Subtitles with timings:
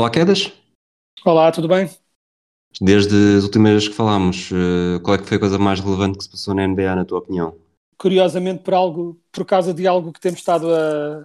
[0.00, 0.50] Olá, Quedas.
[1.24, 1.88] Olá, tudo bem?
[2.80, 6.16] Desde as últimas vezes que falámos, eh, qual é que foi a coisa mais relevante
[6.16, 7.54] que se passou na NBA, na tua opinião?
[7.98, 11.20] Curiosamente, por algo, por causa de algo que temos estado a,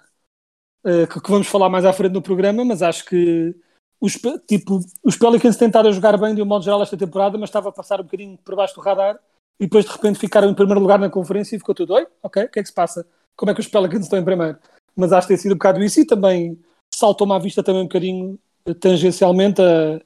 [0.85, 3.55] a- que, vamos falar mais à frente no programa, mas acho que
[3.99, 4.13] os,
[4.47, 7.71] tipo, os Pelicans tentaram jogar bem de um modo geral esta temporada, mas estava a
[7.71, 9.19] passar um bocadinho por baixo do radar
[9.59, 12.43] e depois de repente ficaram em primeiro lugar na conferência e ficou tudo, oi, ok,
[12.45, 13.07] o que é que se passa?
[13.35, 14.57] Como é que os Pelicans estão em primeiro?
[14.95, 16.59] Mas acho que tem sido um bocado isso e também
[16.93, 18.39] saltou-me à vista também um bocadinho
[18.73, 20.01] tangencialmente a,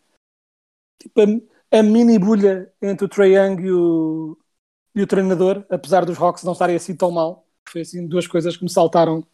[1.00, 4.38] tipo, a, a mini bulha entre o Trae Young e o,
[4.96, 7.48] e o treinador, apesar dos Hawks não estarem assim tão mal.
[7.68, 9.26] Foi assim duas coisas que me saltaram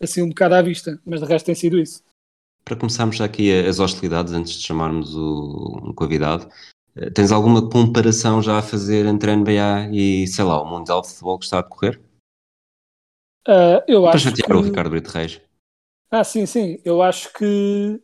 [0.00, 2.02] assim um bocado à vista, mas de resto tem sido isso.
[2.64, 6.48] Para começarmos já aqui as hostilidades, antes de chamarmos o um convidado,
[6.94, 11.00] eh, tens alguma comparação já a fazer entre a NBA e, sei lá, o Mundial
[11.00, 12.00] de Futebol que está a decorrer?
[13.46, 14.52] Ah, eu Para acho chatear que...
[14.52, 15.40] o Ricardo Brito Reis.
[16.10, 16.78] Ah, sim, sim.
[16.84, 18.00] Eu acho que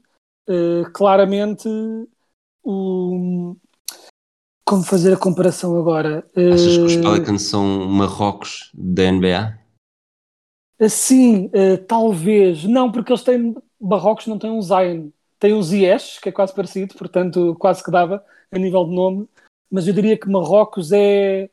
[0.48, 1.68] eh, claramente
[2.62, 3.56] o...
[4.66, 6.26] Como fazer a comparação agora?
[6.34, 9.58] Achas que os Eh, Pelicans são Marrocos da NBA?
[10.88, 12.64] Sim, eh, talvez.
[12.64, 13.54] Não, porque eles têm.
[13.80, 15.10] Barrocos não têm um Zion.
[15.38, 19.28] Tem um Ziyech, que é quase parecido, portanto, quase que dava a nível de nome.
[19.70, 21.50] Mas eu diria que Marrocos é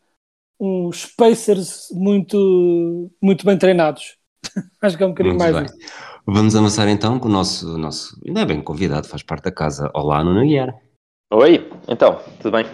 [0.60, 4.16] uns Pacers muito, muito bem treinados.
[4.82, 5.72] Acho que é um bocadinho Muito mais.
[6.26, 9.90] Vamos avançar então com o nosso, nosso ainda é bem convidado, faz parte da casa.
[9.94, 10.76] Olá, Nuno Guiar.
[11.34, 12.66] Oi, então, tudo bem?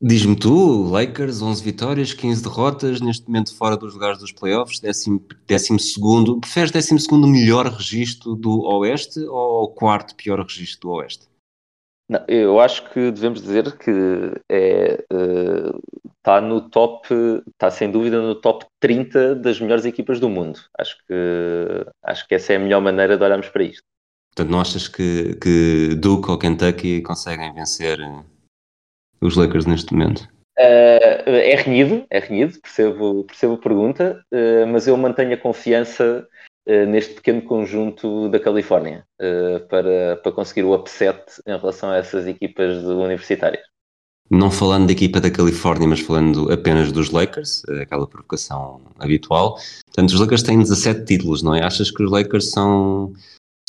[0.00, 5.22] Diz-me tu, Lakers, 11 vitórias, 15 derrotas, neste momento fora dos lugares dos playoffs, décimo,
[5.46, 6.40] décimo segundo.
[6.40, 11.26] Preferes décimo segundo melhor registro do Oeste ou o quarto pior registro do Oeste?
[12.08, 13.90] Não, eu acho que devemos dizer que
[14.50, 15.04] é,
[16.18, 17.08] está no top,
[17.50, 20.60] está sem dúvida no top 30 das melhores equipas do mundo.
[20.78, 23.82] Acho que, acho que essa é a melhor maneira de olharmos para isto.
[24.34, 28.24] Portanto, não achas que, que Duke ou Kentucky conseguem vencer eh,
[29.20, 30.28] os Lakers neste momento?
[30.58, 36.26] Eh, é renhido, é renhido, percebo, percebo a pergunta, eh, mas eu mantenho a confiança
[36.66, 42.26] neste pequeno conjunto da Califórnia eh, para, para conseguir o upset em relação a essas
[42.26, 43.62] equipas universitárias.
[44.30, 49.58] Não falando da equipa da Califórnia, mas falando apenas dos Lakers, eh, aquela provocação habitual.
[49.84, 51.62] Portanto, os Lakers têm 17 títulos, não é?
[51.62, 53.12] Achas que os Lakers são,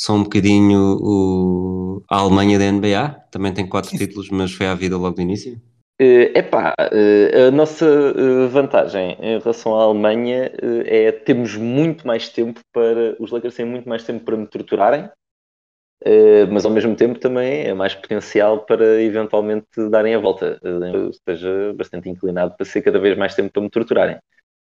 [0.00, 3.10] são um bocadinho o, a Alemanha da NBA?
[3.30, 5.60] Também tem 4 títulos, mas foi à vida logo do início?
[5.98, 10.52] Eh, epá, eh, a nossa eh, vantagem em relação à Alemanha
[10.84, 13.16] é termos muito mais tempo para.
[13.18, 15.08] Os Lakers têm muito mais tempo para me torturarem,
[16.52, 20.60] mas ao mesmo tempo também é mais potencial para eventualmente darem a volta.
[20.62, 24.18] Eu esteja bastante inclinado para ser cada vez mais tempo para me torturarem.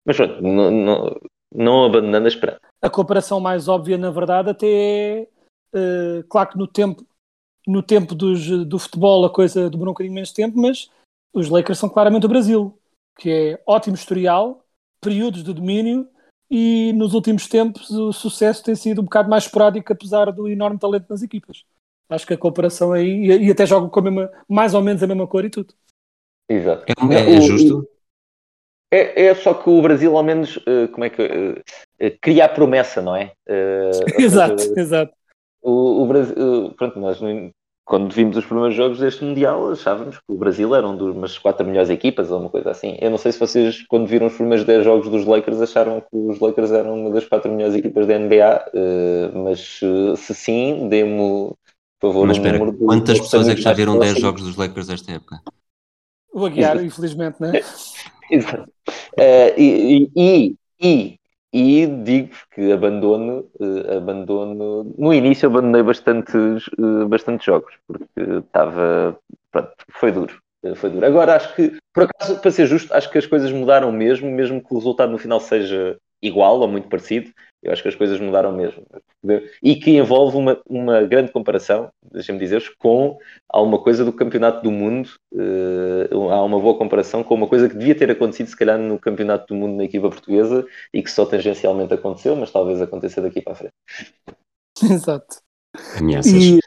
[0.07, 2.61] Mas pronto, não, abandonando a esperança.
[2.81, 5.29] A comparação mais óbvia, na verdade, até
[5.75, 6.25] é.
[6.31, 7.05] claro que no tempo,
[7.67, 10.89] no tempo dos, do futebol a coisa demorou um bocadinho menos tempo, mas
[11.33, 12.79] os Lakers são claramente o Brasil,
[13.19, 14.65] que é ótimo historial,
[15.01, 16.09] períodos de domínio
[16.51, 20.79] e nos últimos tempos o sucesso tem sido um bocado mais esporádico, apesar do enorme
[20.79, 21.65] talento nas equipas.
[22.09, 25.03] Acho que a comparação aí, e, e até jogam com a mesma, mais ou menos
[25.03, 25.73] a mesma cor e tudo.
[26.49, 26.85] Exato.
[26.89, 27.89] É, é- é justo?
[28.93, 31.23] É, é só que o Brasil, ao menos, eh, como é que.
[32.01, 33.33] eh, cria a promessa, não é?
[33.47, 35.13] Ou seja, exato, exato.
[35.63, 37.51] O, o Brasil, pronto, nós no-
[37.91, 41.37] quando vimos os primeiros jogos deste Mundial achávamos que o Brasil era um dos umas
[41.37, 42.97] quatro melhores equipas ou uma coisa assim.
[43.01, 46.17] Eu não sei se vocês, quando viram os primeiros 10 jogos dos Lakers, acharam que
[46.17, 50.89] os Lakers eram uma das quatro melhores equipas da NBA, eh, mas eh, se sim,
[50.89, 51.51] dê-me,
[51.99, 54.21] por favor, Mas um espera, número de quantas pessoas é que já viram 10 próximo.
[54.21, 55.41] jogos dos Lakers esta época?
[56.33, 57.61] O Aguiar, infelizmente, não é?
[58.31, 58.71] Exato.
[59.19, 61.20] Eh, e, e, e,
[61.53, 64.95] e digo-vos que abandono, eh, abandono.
[64.97, 69.19] No início abandonei bastantes, eh, bastantes jogos, porque estava.
[69.91, 70.41] foi duro.
[70.65, 71.05] eh, Foi duro.
[71.07, 74.63] Agora acho que, por acaso, para ser justo, acho que as coisas mudaram mesmo, mesmo
[74.63, 77.31] que o resultado no final seja igual ou muito parecido,
[77.63, 78.87] eu acho que as coisas mudaram mesmo.
[79.63, 83.19] E que envolve uma, uma grande comparação, deixem-me dizer com
[83.49, 85.11] alguma coisa do Campeonato do Mundo.
[85.33, 88.99] Uh, há uma boa comparação com uma coisa que devia ter acontecido, se calhar, no
[88.99, 93.43] Campeonato do Mundo na equipa portuguesa e que só tangencialmente aconteceu, mas talvez aconteça daqui
[93.43, 93.75] para a frente.
[94.83, 95.37] Exato.
[95.99, 96.33] Ameaças.
[96.33, 96.59] E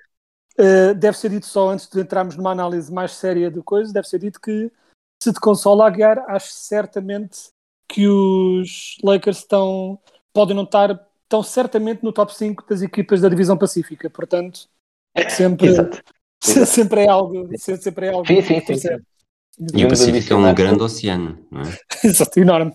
[0.60, 4.08] uh, deve ser dito só antes de entrarmos numa análise mais séria de coisas, deve
[4.08, 4.72] ser dito que
[5.24, 7.50] se te consola a guiar, acho certamente
[7.88, 10.00] que os Lakers estão
[10.34, 14.68] podem não estar tão certamente no top 5 das equipas da divisão pacífica, portanto
[15.30, 15.68] sempre,
[16.66, 18.98] sempre é algo sempre é algo sim, sim, sim, sim.
[19.76, 21.78] E o Pacífico é um grande oceano, não é?
[22.04, 22.74] Exato, enorme.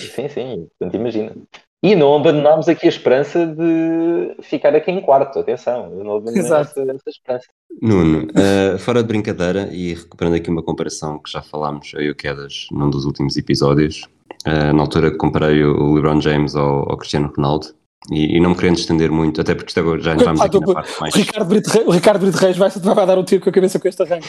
[0.00, 1.36] Sim, sim, portanto imagina.
[1.80, 6.40] E não abandonámos aqui a esperança de ficar aqui em quarto, atenção, eu não abandonei
[6.40, 7.46] essa, essa, esperança.
[7.80, 12.10] Nuno, uh, fora de brincadeira e recuperando aqui uma comparação que já falámos, eu e
[12.10, 14.08] o Quedas, num dos últimos episódios,
[14.44, 17.68] uh, na altura comparei o LeBron James ao, ao Cristiano Ronaldo,
[18.10, 21.00] e, e, não me querendo estender muito, até porque agora já entramos aqui na parte
[21.00, 21.14] mais...
[21.14, 23.52] O Ricardo Brito, Reis, o Ricardo Brito Reis vai, vai dar um tiro com a
[23.52, 24.28] cabeça com este arranque.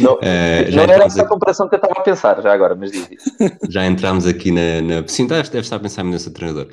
[0.00, 0.18] não, uh,
[0.72, 1.20] não era essa aqui...
[1.20, 3.34] a comparação que eu estava a pensar já agora, mas diz isso.
[3.68, 4.80] Já entramos aqui na...
[4.80, 5.08] na...
[5.08, 6.68] Sim, deve, deve estar a pensar nesse treinador.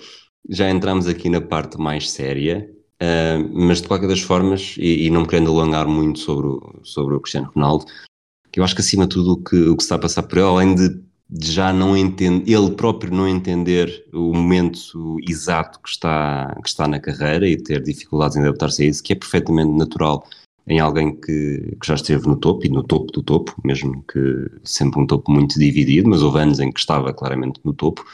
[0.49, 2.69] Já entramos aqui na parte mais séria,
[3.01, 6.79] uh, mas de qualquer das formas, e, e, não me querendo alongar muito sobre o,
[6.83, 7.85] sobre o Cristiano Ronaldo,
[8.51, 10.37] que eu acho que acima de tudo o que, o que está a passar por
[10.37, 15.89] ele, além de de já não entender, ele próprio não entender o momento exato que
[15.89, 19.71] está, que está na carreira e ter dificuldades em adaptar-se a isso, que é perfeitamente
[19.71, 20.27] natural
[20.67, 24.49] em alguém que, que, já esteve no topo e no topo do topo, mesmo que
[24.63, 28.05] sempre um topo muito dividido, mas houve anos em que estava claramente no topo.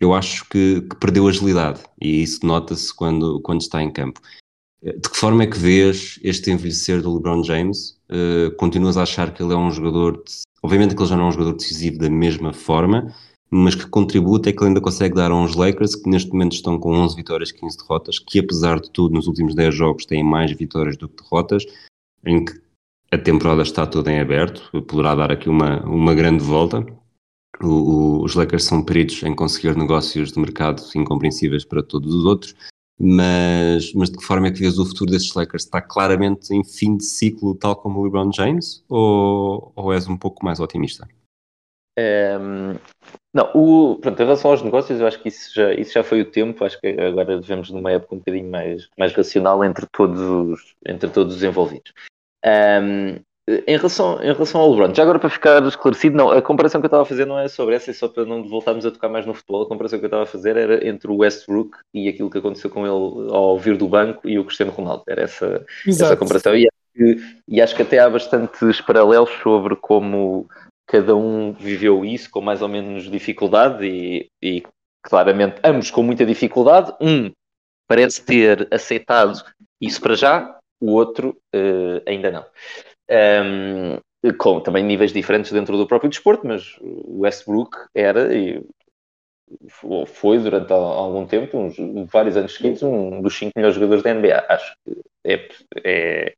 [0.00, 4.20] Eu acho que, que, perdeu agilidade e isso nota-se quando, quando está em campo.
[4.82, 7.98] De que forma é que vês este envelhecer do LeBron James?
[8.10, 11.26] Uh, continuas a achar que ele é um jogador de Obviamente que ele já não
[11.26, 13.14] é um jogador decisivo da mesma forma,
[13.48, 16.54] mas que contribui é que ele ainda consegue dar a uns Lakers que neste momento
[16.54, 20.24] estão com 11 vitórias, 15 derrotas, que apesar de tudo nos últimos 10 jogos têm
[20.24, 21.64] mais vitórias do que derrotas,
[22.24, 22.60] em que
[23.12, 26.84] a temporada está toda em aberto, poderá dar aqui uma, uma grande volta.
[27.62, 32.24] O, o, os Lakers são peritos em conseguir negócios de mercado incompreensíveis para todos os
[32.24, 32.56] outros,
[32.98, 35.64] mas, mas de que forma é que vês o futuro destes Lakers?
[35.64, 40.16] Está claramente em fim de ciclo, tal como o LeBron James, ou, ou és um
[40.16, 41.06] pouco mais otimista?
[41.98, 42.78] Um,
[43.32, 46.22] não, o, pronto, em relação aos negócios, eu acho que isso já, isso já foi
[46.22, 46.64] o tempo.
[46.64, 51.10] Acho que agora vivemos numa época um bocadinho mais, mais racional entre todos os, entre
[51.10, 51.92] todos os envolvidos.
[52.44, 56.80] Um, em relação, em relação ao LeBron, já agora para ficar esclarecido, não, a comparação
[56.80, 58.90] que eu estava a fazer não é sobre essa, é só para não voltarmos a
[58.90, 59.62] tocar mais no futebol.
[59.62, 62.68] A comparação que eu estava a fazer era entre o Westbrook e aquilo que aconteceu
[62.68, 65.04] com ele ao vir do banco e o Cristiano Ronaldo.
[65.08, 66.56] Era essa, essa comparação.
[66.56, 67.16] E acho, que,
[67.46, 70.48] e acho que até há bastantes paralelos sobre como
[70.88, 74.62] cada um viveu isso com mais ou menos dificuldade e, e
[75.02, 76.92] claramente ambos com muita dificuldade.
[77.00, 77.30] Um
[77.88, 79.40] parece ter aceitado
[79.80, 82.44] isso para já, o outro uh, ainda não.
[83.10, 83.98] Um,
[84.38, 88.60] com também níveis diferentes dentro do próprio desporto, mas o Westbrook era e
[90.06, 91.76] foi durante algum tempo, uns
[92.10, 94.44] vários anos seguidos, um dos cinco melhores jogadores da NBA.
[94.48, 95.48] Acho que é,
[95.84, 96.34] é,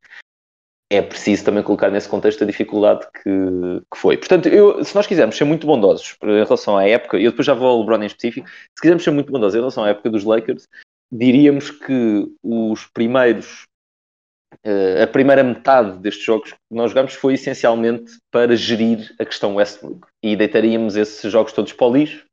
[0.91, 4.17] é preciso também colocar nesse contexto a dificuldade que, que foi.
[4.17, 7.45] Portanto, eu, se nós quisermos ser muito bondosos em relação à época, e eu depois
[7.45, 10.09] já vou ao LeBron em específico, se quisermos ser muito bondosos em relação à época
[10.09, 10.67] dos Lakers,
[11.11, 13.65] diríamos que os primeiros
[15.01, 20.07] a primeira metade destes jogos que nós jogamos foi essencialmente para gerir a questão Westbrook.
[20.21, 22.25] E deitaríamos esses jogos todos para o lixo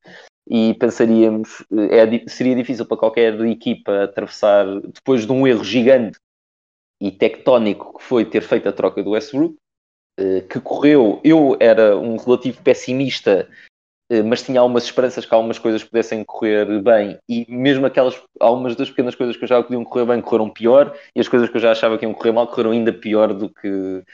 [0.48, 6.18] e pensaríamos eh, é, seria difícil para qualquer equipa atravessar depois de um erro gigante
[7.00, 9.56] e tectónico que foi ter feito a troca do Westbrook
[10.20, 13.65] uh, que correu, eu era um relativo pessimista eh,
[14.24, 18.88] mas tinha algumas esperanças que algumas coisas pudessem correr bem e mesmo aquelas, algumas das
[18.88, 21.60] pequenas coisas que eu já podiam correr bem correram pior e as coisas que eu
[21.60, 24.04] já achava que iam correr mal correram ainda pior do que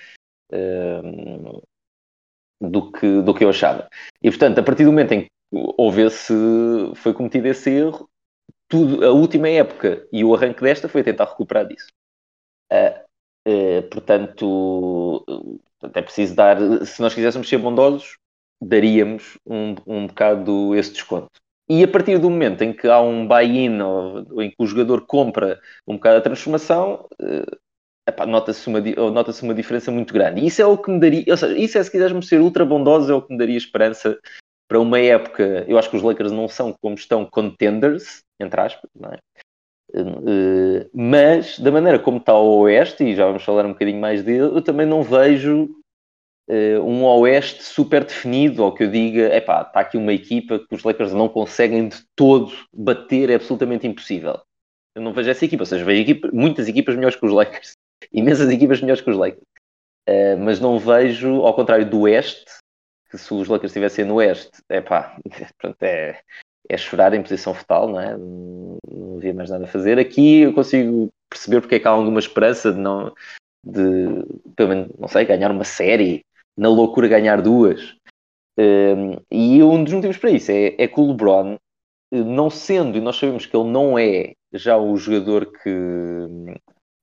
[0.52, 1.62] uh,
[2.62, 3.88] do que, do que eu achava.
[4.22, 6.32] E portanto, a partir do momento em que houve esse,
[6.94, 8.08] foi cometido esse erro,
[8.68, 11.88] tudo, a última época e o arranque desta foi tentar recuperar disso.
[12.72, 13.00] Uh,
[13.48, 15.24] uh, portanto,
[15.92, 16.56] é preciso dar,
[16.86, 18.16] se nós quiséssemos ser bondosos,
[18.62, 21.30] daríamos um, um bocado esse desconto.
[21.68, 25.06] E a partir do momento em que há um buy-in ou, em que o jogador
[25.06, 30.40] compra um bocado a transformação, uh, nota-se uma, nota uma diferença muito grande.
[30.40, 32.64] E isso é o que me daria, ou seja, isso é se quisermos ser ultra
[32.64, 34.18] bondosos, é o que me daria esperança
[34.68, 35.64] para uma época.
[35.68, 39.18] Eu acho que os Lakers não são como estão contenders, entre aspas, não é?
[39.94, 44.22] Uh, mas da maneira como está o Oeste, e já vamos falar um bocadinho mais
[44.22, 45.68] dele, eu também não vejo
[46.82, 50.82] um oeste super definido, ou que eu diga, epá, está aqui uma equipa que os
[50.82, 54.40] Lakers não conseguem de todo bater, é absolutamente impossível.
[54.94, 57.72] Eu não vejo essa equipa, ou seja, vejo equipa, muitas equipas melhores que os Lakers,
[58.12, 59.44] imensas equipas melhores que os Lakers.
[60.08, 62.44] Uh, mas não vejo, ao contrário do Oeste,
[63.10, 65.16] que se os Lakers estivessem no Oeste, epá,
[65.58, 66.20] pronto, é,
[66.68, 68.16] é chorar em posição fetal, não é?
[68.16, 69.98] Não havia mais nada a fazer.
[69.98, 73.14] Aqui eu consigo perceber porque é que há alguma esperança de não,
[73.64, 74.24] de,
[74.56, 76.24] pelo menos, não sei, ganhar uma série,
[76.56, 77.94] na loucura ganhar duas.
[78.58, 81.56] Um, e um dos motivos para isso é, é que o LeBron,
[82.12, 85.70] não sendo, e nós sabemos que ele não é já o jogador que,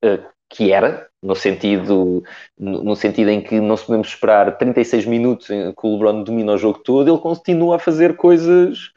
[0.06, 2.24] uh, que era, no sentido,
[2.58, 6.58] no, sentido em que não se podemos esperar 36 minutos que o LeBron domina o
[6.58, 8.92] jogo todo, ele continua a fazer coisas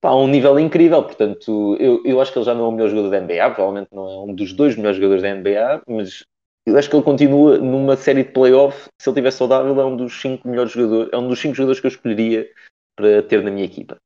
[0.00, 1.02] pá, a um nível incrível.
[1.02, 3.88] Portanto, eu, eu acho que ele já não é o melhor jogador da NBA, provavelmente
[3.92, 6.24] não é um dos dois melhores jogadores da NBA, mas
[6.66, 8.88] eu acho que ele continua numa série de playoff.
[9.00, 11.80] Se ele estiver saudável, é um dos cinco melhores jogadores, é um dos cinco jogadores
[11.80, 12.48] que eu escolheria
[12.96, 13.96] para ter na minha equipa.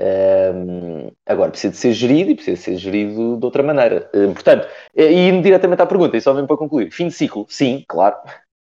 [0.00, 4.10] Um, agora, precisa de ser gerido e precisa de ser gerido de outra maneira.
[4.12, 7.46] Um, portanto, e indo diretamente à pergunta, e só mesmo para concluir: fim de ciclo,
[7.48, 8.16] sim, claro.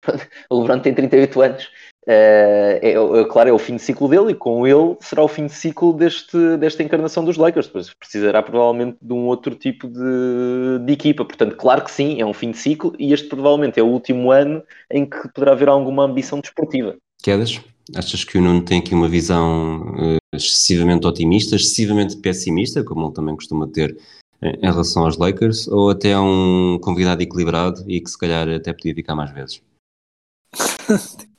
[0.50, 1.70] o LeBron tem 38 anos,
[2.10, 5.28] Uh, é, é, claro, é o fim de ciclo dele e com ele será o
[5.28, 7.68] fim de ciclo deste, desta encarnação dos Lakers.
[7.68, 11.24] Depois precisará provavelmente de um outro tipo de, de, equipa.
[11.24, 14.32] Portanto, claro que sim, é um fim de ciclo e este provavelmente é o último
[14.32, 16.96] ano em que poderá haver alguma ambição desportiva.
[17.22, 17.62] Quedas?
[17.96, 23.14] Achas que o Nuno tem aqui uma visão uh, excessivamente otimista, excessivamente pessimista, como ele
[23.14, 23.96] também costuma ter
[24.42, 28.96] em relação aos Lakers, ou até um convidado equilibrado e que se calhar até podia
[28.96, 29.62] ficar mais vezes?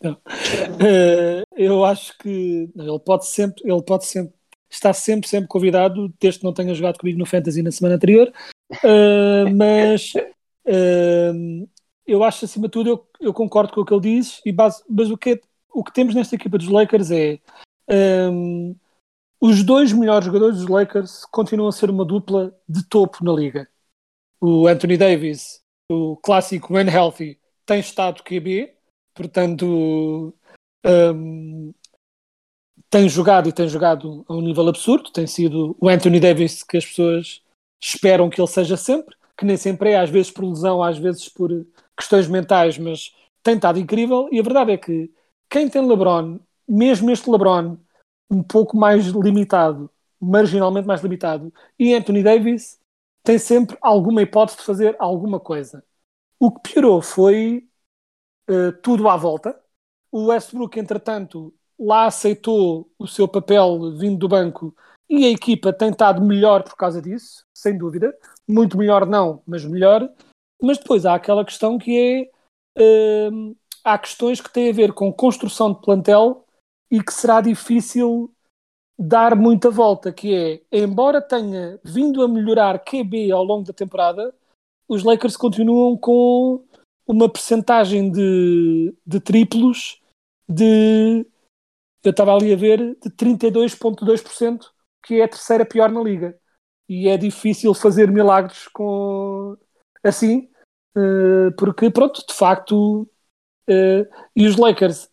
[0.05, 4.35] Uh, eu acho que ele pode sempre, ele pode sempre,
[4.69, 8.33] está sempre, sempre convidado, desde que não tenha jogado comigo no Fantasy na semana anterior,
[8.73, 11.69] uh, mas uh,
[12.07, 14.83] eu acho acima de tudo, eu, eu, concordo com o que ele diz, e base,
[14.89, 15.41] mas o que,
[15.73, 17.39] o que temos nesta equipa dos Lakers é
[18.33, 18.75] um,
[19.41, 23.69] os dois melhores jogadores dos Lakers continuam a ser uma dupla de topo na liga.
[24.41, 28.73] O Anthony Davis, o clássico when healthy, tem estado QB,
[29.21, 30.35] portanto
[30.87, 31.75] um,
[32.89, 36.79] tem jogado e tem jogado a um nível absurdo, tem sido o Anthony Davis que
[36.79, 37.43] as pessoas
[37.81, 41.29] esperam que ele seja sempre, que nem sempre é, às vezes por lesão, às vezes
[41.29, 41.51] por
[41.97, 45.11] questões mentais, mas tem estado incrível e a verdade é que
[45.51, 47.77] quem tem LeBron, mesmo este LeBron
[48.31, 52.79] um pouco mais limitado, marginalmente mais limitado, e Anthony Davis
[53.23, 55.85] tem sempre alguma hipótese de fazer alguma coisa.
[56.39, 57.69] O que piorou foi
[58.51, 59.59] uh, tudo à volta.
[60.11, 64.75] O Westbrook, entretanto, lá aceitou o seu papel vindo do banco
[65.09, 68.17] e a equipa tem estado melhor por causa disso, sem dúvida.
[68.47, 70.09] Muito melhor não, mas melhor.
[70.61, 72.31] Mas depois há aquela questão que é.
[72.79, 76.45] Uh, há questões que têm a ver com construção de plantel
[76.91, 78.33] e que será difícil
[78.99, 84.35] dar muita volta, que é, embora tenha vindo a melhorar QB ao longo da temporada,
[84.87, 86.63] os Lakers continuam com
[87.11, 90.01] uma percentagem de, de triplos
[90.49, 91.27] de
[92.03, 94.71] eu estava ali a ver de 32,2%,
[95.05, 96.39] que é a terceira pior na liga.
[96.89, 99.57] E é difícil fazer milagres com
[100.03, 100.49] assim,
[100.97, 103.03] uh, porque pronto, de facto,
[103.69, 105.11] uh, e os Lakers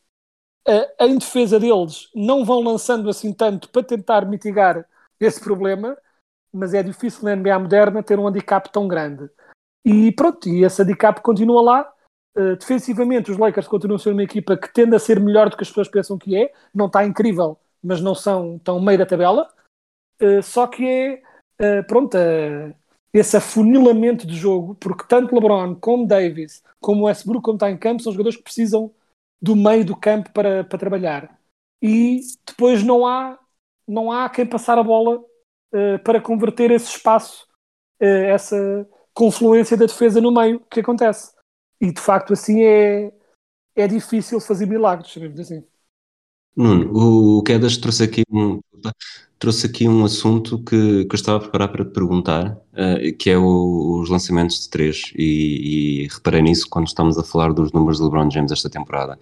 [0.68, 4.88] uh, em defesa deles não vão lançando assim tanto para tentar mitigar
[5.20, 5.98] esse problema,
[6.54, 9.30] mas é difícil na NBA moderna ter um handicap tão grande.
[9.88, 11.94] E pronto, e esse handicap continua lá.
[12.38, 15.56] Uh, defensivamente, os Lakers continuam a ser uma equipa que tende a ser melhor do
[15.56, 16.52] que as pessoas pensam que é.
[16.76, 19.50] Não está incrível, mas não são tão meio da tabela.
[20.22, 22.18] Uh, só que é, uh, pronto,
[23.14, 28.04] esse afunilamento de jogo, porque tanto LeBron como Davis, como Westbrook, como está em campo,
[28.04, 28.94] são jogadores que precisam
[29.42, 31.40] do meio do campo para, para trabalhar.
[31.82, 33.40] E depois não há,
[33.88, 35.24] não há quem passar a bola
[36.04, 37.48] para converter esse espaço,
[38.00, 38.88] essa
[39.18, 41.32] confluência da defesa no meio que acontece.
[41.82, 43.12] E de facto assim é,
[43.76, 45.64] é difícil fazer milagres, sabemos assim.
[46.56, 48.60] Nuno, o Quedas trouxe aqui um,
[49.40, 53.30] trouxe aqui um assunto que, que eu estava a preparar para te perguntar, uh, que
[53.30, 57.72] é o, os lançamentos de três, e, e, reparei nisso quando estamos a falar dos
[57.72, 59.20] números de LeBron James esta temporada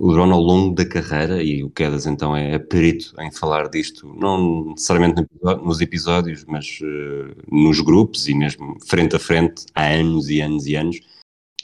[0.00, 4.06] o LeBron ao longo da carreira, e o Quedas então é perito em falar disto,
[4.14, 10.28] não necessariamente nos episódios, mas uh, nos grupos e mesmo frente a frente, há anos
[10.28, 11.00] e anos e anos,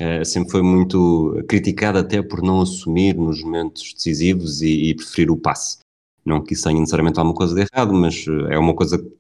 [0.00, 5.30] uh, sempre foi muito criticado até por não assumir nos momentos decisivos e, e, preferir
[5.30, 5.78] o passe.
[6.24, 9.12] Não que isso tenha necessariamente alguma coisa de errado, mas uh, é uma coisa que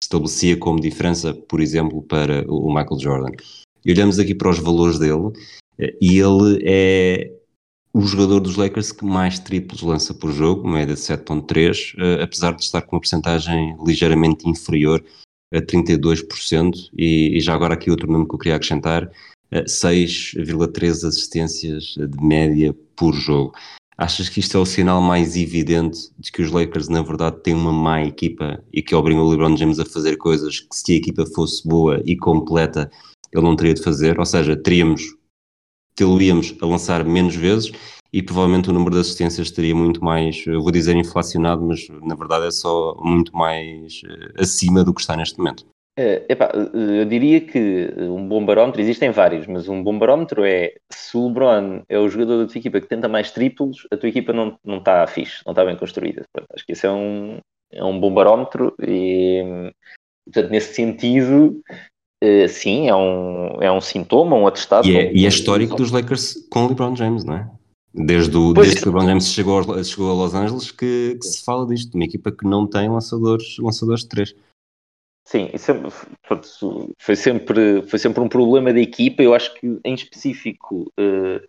[0.00, 3.32] estabelecia como diferença, por exemplo, para o Michael Jordan.
[3.84, 5.32] E olhamos aqui para os valores dele,
[6.00, 7.32] e ele é
[7.94, 12.52] o jogador dos Lakers que mais triplos lança por jogo, média de 7.3, uh, apesar
[12.52, 15.02] de estar com uma porcentagem ligeiramente inferior
[15.52, 21.06] a 32%, e, e, já agora aqui outro número que eu queria acrescentar, uh, 6,3
[21.06, 23.54] assistências de média por jogo.
[23.96, 27.54] Achas que isto é o sinal mais evidente de que os Lakers, na verdade, têm
[27.54, 30.96] uma má equipa e que obrigam o LeBron James a fazer coisas que, se a
[30.96, 32.90] equipa fosse boa e completa,
[33.32, 34.18] ele não teria de fazer?
[34.18, 35.14] Ou seja, teríamos,
[35.94, 37.72] tê-lo-íamos a lançar menos vezes
[38.12, 42.46] e provavelmente o número de assistências estaria muito mais, vou dizer inflacionado, mas na verdade
[42.46, 45.66] é só muito mais uh, acima do que está neste momento.
[45.98, 50.74] Uh, epá, eu diria que um bom barómetro, existem vários, mas um bom barómetro é
[50.92, 54.08] se o LeBron é o jogador da tua equipa que tenta mais triplos, a tua
[54.08, 56.24] equipa não, não está fixe, não está bem construída.
[56.52, 57.38] Acho que isso é um,
[57.72, 59.72] é um bom barómetro e,
[60.24, 61.60] portanto, nesse sentido,
[62.24, 64.88] uh, sim, é um, é um sintoma, um atestado.
[64.88, 67.50] E é, e é histórico dos Lakers com o LeBron James, não é?
[67.94, 71.44] Desde, o, desde que o LeBron James chegou, chegou a Los Angeles que, que, se
[71.44, 74.34] fala disto, uma equipa que não tem lançadores, lançadores de três.
[75.26, 75.82] Sim, isso é,
[76.98, 79.22] foi sempre, foi sempre um problema da equipa.
[79.22, 81.40] Eu acho que, em específico, uh,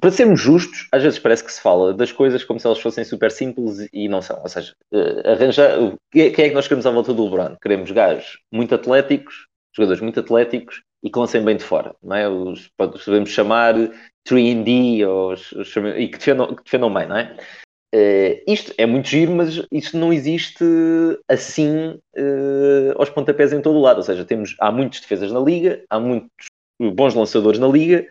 [0.00, 3.04] para sermos justos, às vezes parece que se fala das coisas como se elas fossem
[3.04, 4.40] super simples e não são.
[4.40, 5.96] Ou seja, uh, arranjar.
[6.10, 7.56] Quem é que nós queremos à volta do LeBron?
[7.62, 11.94] Queremos gajos muito atléticos, jogadores muito atléticos e que lancem bem de fora.
[12.02, 12.28] Não é?
[12.28, 13.74] Os, podemos chamar
[14.26, 17.36] 3D os, os, e que defendam, que defendam bem, não é?
[17.94, 20.64] Uh, isto é muito giro, mas isto não existe
[21.28, 23.98] assim uh, aos pontapés em todo o lado.
[23.98, 26.46] Ou seja, temos, há muitos defesas na liga, há muitos
[26.80, 28.04] bons lançadores na liga,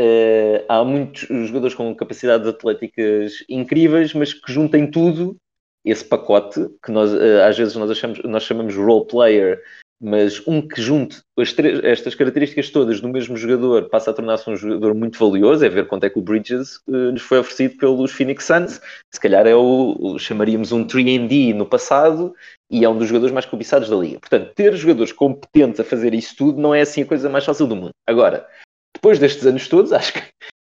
[0.00, 5.36] uh, há muitos jogadores com capacidades atléticas incríveis, mas que juntem tudo,
[5.84, 9.62] esse pacote, que nós às vezes nós, achamos, nós chamamos role player,
[10.00, 11.22] mas um que junte
[11.56, 15.68] três, estas características todas do mesmo jogador passa a tornar-se um jogador muito valioso, é
[15.68, 18.80] ver quanto é que o Bridges uh, lhes foi oferecido pelos Phoenix Suns,
[19.12, 22.34] se calhar é o, o chamaríamos um 3D no passado
[22.70, 24.20] e é um dos jogadores mais cobiçados da liga.
[24.20, 27.66] Portanto, ter jogadores competentes a fazer isso tudo não é assim a coisa mais fácil
[27.66, 27.92] do mundo.
[28.06, 28.46] Agora,
[28.94, 30.22] depois destes anos todos, acho que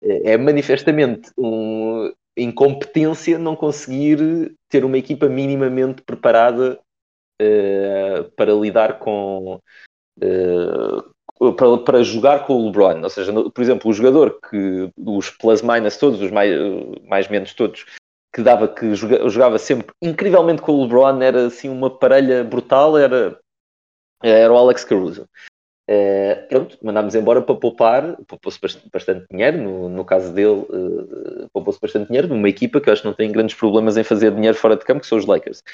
[0.03, 6.79] é manifestamente um, incompetência não conseguir ter uma equipa minimamente preparada
[7.41, 9.61] uh, para lidar com.
[10.23, 14.91] Uh, para, para, jogar com o LeBron, ou seja, no, por exemplo, o jogador que
[14.99, 16.51] os plus-minus todos, os mais,
[17.09, 17.87] mais menos todos,
[18.35, 22.99] que dava que joga, jogava sempre incrivelmente com o LeBron, era assim uma parelha brutal,
[22.99, 23.39] era,
[24.23, 25.27] era o Alex Caruso.
[25.91, 28.61] Uh, pronto, mandámos embora para poupar, poupou-se
[28.93, 33.03] bastante dinheiro, no, no caso dele, uh, poupou-se bastante dinheiro, numa equipa que eu acho
[33.03, 35.65] que não tem grandes problemas em fazer dinheiro fora de campo, que são os Lakers.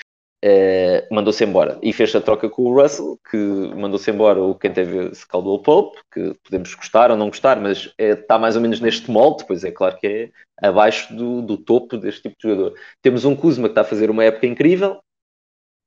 [0.45, 4.71] Uh, mandou-se embora e fez a troca com o Russell, que mandou-se embora o quem
[4.71, 8.61] teve se Caldwell Pope, que podemos gostar ou não gostar, mas é, está mais ou
[8.61, 12.49] menos neste molde, pois é claro que é abaixo do, do topo deste tipo de
[12.49, 12.79] jogador.
[13.01, 15.01] Temos um Kuzma que está a fazer uma época incrível,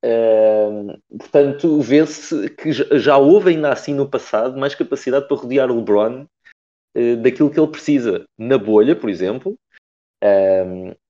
[0.04, 5.76] uh, portanto vê-se que já houve ainda assim no passado mais capacidade para rodear o
[5.76, 6.26] LeBron
[6.96, 8.24] uh, daquilo que ele precisa.
[8.36, 9.56] Na bolha, por exemplo,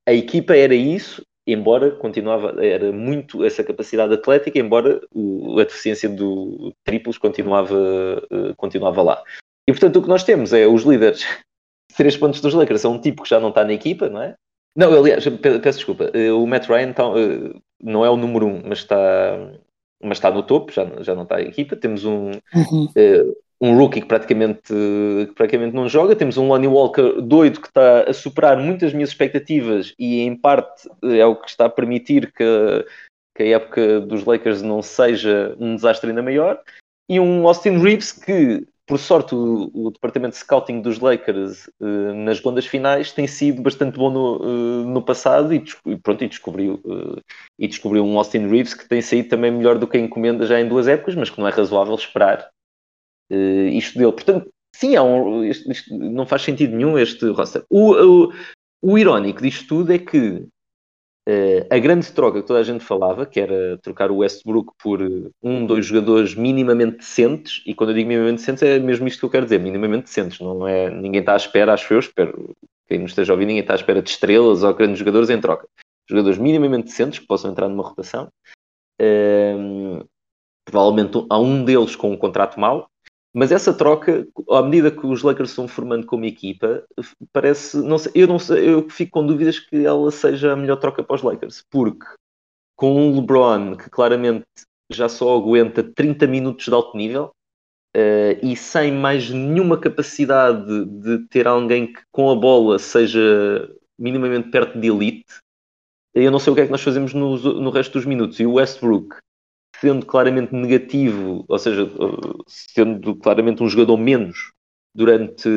[0.07, 6.09] a equipa era isso embora continuava, era muito essa capacidade atlética, embora o, a deficiência
[6.09, 9.23] do triplos continuava, uh, continuava lá.
[9.69, 11.25] E portanto o que nós temos é os líderes,
[11.97, 14.35] três pontos dos Lakers, são um tipo que já não está na equipa, não é?
[14.77, 15.25] Não, aliás,
[15.63, 18.97] peço desculpa, uh, o Matt Ryan tá, uh, não é o número um, mas está,
[20.03, 21.77] mas está no topo, já, já não está na equipa.
[21.77, 22.89] Temos um, uhum
[23.61, 26.17] um rookie que praticamente, que praticamente não joga.
[26.17, 30.89] Temos um Lonnie Walker doido que está a superar muitas minhas expectativas e, em parte,
[31.03, 32.87] é o que está a permitir que,
[33.37, 36.59] que a época dos Lakers não seja um desastre ainda maior.
[37.09, 42.15] E um Austin Reeves que, por sorte, o, o departamento de scouting dos Lakers uh,
[42.15, 45.63] nas rondas finais tem sido bastante bom no, uh, no passado e,
[46.03, 47.21] pronto, e, descobriu, uh,
[47.59, 50.59] e descobriu um Austin Reeves que tem saído também melhor do que a encomenda já
[50.61, 52.49] em duas épocas, mas que não é razoável esperar
[53.31, 54.13] uh, isto dele.
[54.13, 57.65] Portanto, sim, um, isto, isto não faz sentido nenhum este roster.
[57.69, 58.33] O, o,
[58.83, 60.47] o irónico disto tudo é que
[61.29, 65.01] uh, a grande troca que toda a gente falava, que era trocar o Westbrook por
[65.43, 69.27] um, dois jogadores minimamente decentes, e quando eu digo minimamente decentes é mesmo isto que
[69.27, 72.55] eu quero dizer, minimamente decentes, não é, ninguém está à espera, acho eu, espero,
[72.89, 75.69] quem nos esteja ouvir, ninguém está à espera de estrelas ou grandes jogadores em troca.
[76.09, 78.29] Jogadores minimamente decentes que possam entrar numa rotação.
[79.01, 80.05] Uh,
[80.65, 82.89] provavelmente há um deles com um contrato mau,
[83.33, 86.85] mas essa troca, à medida que os Lakers estão formando como equipa,
[87.33, 87.77] parece.
[87.77, 91.03] Não sei, eu não sei, eu fico com dúvidas que ela seja a melhor troca
[91.03, 92.07] para os Lakers, porque
[92.77, 94.45] com um LeBron que claramente
[94.91, 97.31] já só aguenta 30 minutos de alto nível,
[97.97, 104.51] uh, e sem mais nenhuma capacidade de ter alguém que com a bola seja minimamente
[104.51, 105.27] perto de elite,
[106.15, 108.41] eu não sei o que é que nós fazemos no, no resto dos minutos.
[108.41, 109.17] E o Westbrook,
[109.81, 111.91] sendo claramente negativo, ou seja,
[112.47, 114.53] sendo claramente um jogador menos
[114.95, 115.49] durante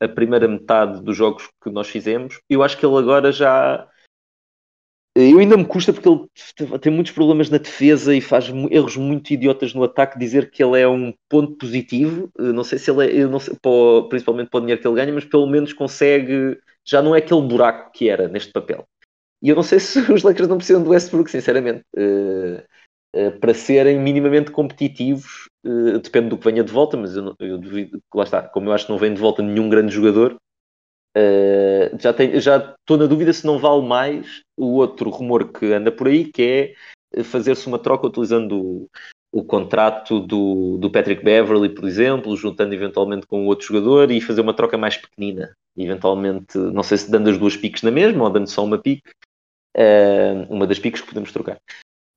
[0.00, 3.88] a primeira metade dos jogos que nós fizemos, eu acho que ele agora já.
[5.16, 9.32] Eu ainda me custa porque ele tem muitos problemas na defesa e faz erros muito
[9.32, 10.18] idiotas no ataque.
[10.18, 13.56] Dizer que ele é um ponto positivo, não sei se ele é, não sei,
[14.08, 16.60] principalmente para o dinheiro que ele ganha, mas pelo menos consegue.
[16.84, 18.86] Já não é aquele buraco que era neste papel.
[19.42, 21.84] E eu não sei se os Lakers não precisam do Westbrook, sinceramente.
[23.40, 27.98] Para serem minimamente competitivos, uh, depende do que venha de volta, mas eu, eu duvido
[27.98, 28.42] que lá está.
[28.42, 30.36] Como eu acho que não vem de volta nenhum grande jogador,
[31.98, 35.90] já, tem, já estou na dúvida se não vale mais o outro rumor que anda
[35.90, 36.76] por aí, que
[37.14, 38.88] é fazer-se uma troca utilizando o,
[39.32, 44.40] o contrato do, do Patrick Beverly, por exemplo, juntando eventualmente com outro jogador e fazer
[44.40, 45.52] uma troca mais pequenina.
[45.76, 49.10] Eventualmente, não sei se dando as duas piques na mesma ou dando só uma pique,
[50.48, 51.58] uma das piques que podemos trocar.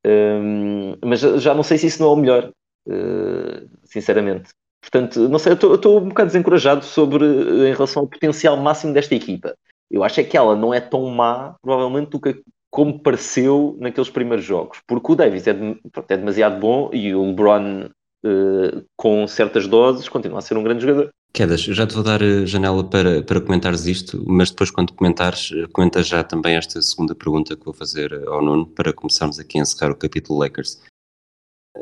[0.06, 2.52] Um, mas já não sei se isso não é o melhor,
[2.88, 4.50] uh, sinceramente.
[4.82, 9.14] Portanto, não sei, eu estou um bocado desencorajado sobre em relação ao potencial máximo desta
[9.14, 9.56] equipa.
[9.90, 14.10] Eu acho é que ela não é tão má, provavelmente, do que como pareceu naqueles
[14.10, 14.82] primeiros jogos.
[14.88, 17.90] Porque o Davis é, de, é demasiado bom e o LeBron,
[18.26, 21.12] uh, com certas doses, continua a ser um grande jogador.
[21.34, 25.52] Quedas, já te vou dar eh, janela para, para comentares isto, mas depois quando comentares,
[25.54, 29.40] eh, comenta já também esta segunda pergunta que vou fazer eh, ao Nuno para começarmos
[29.40, 30.82] aqui a encerrar o capítulo Lakers.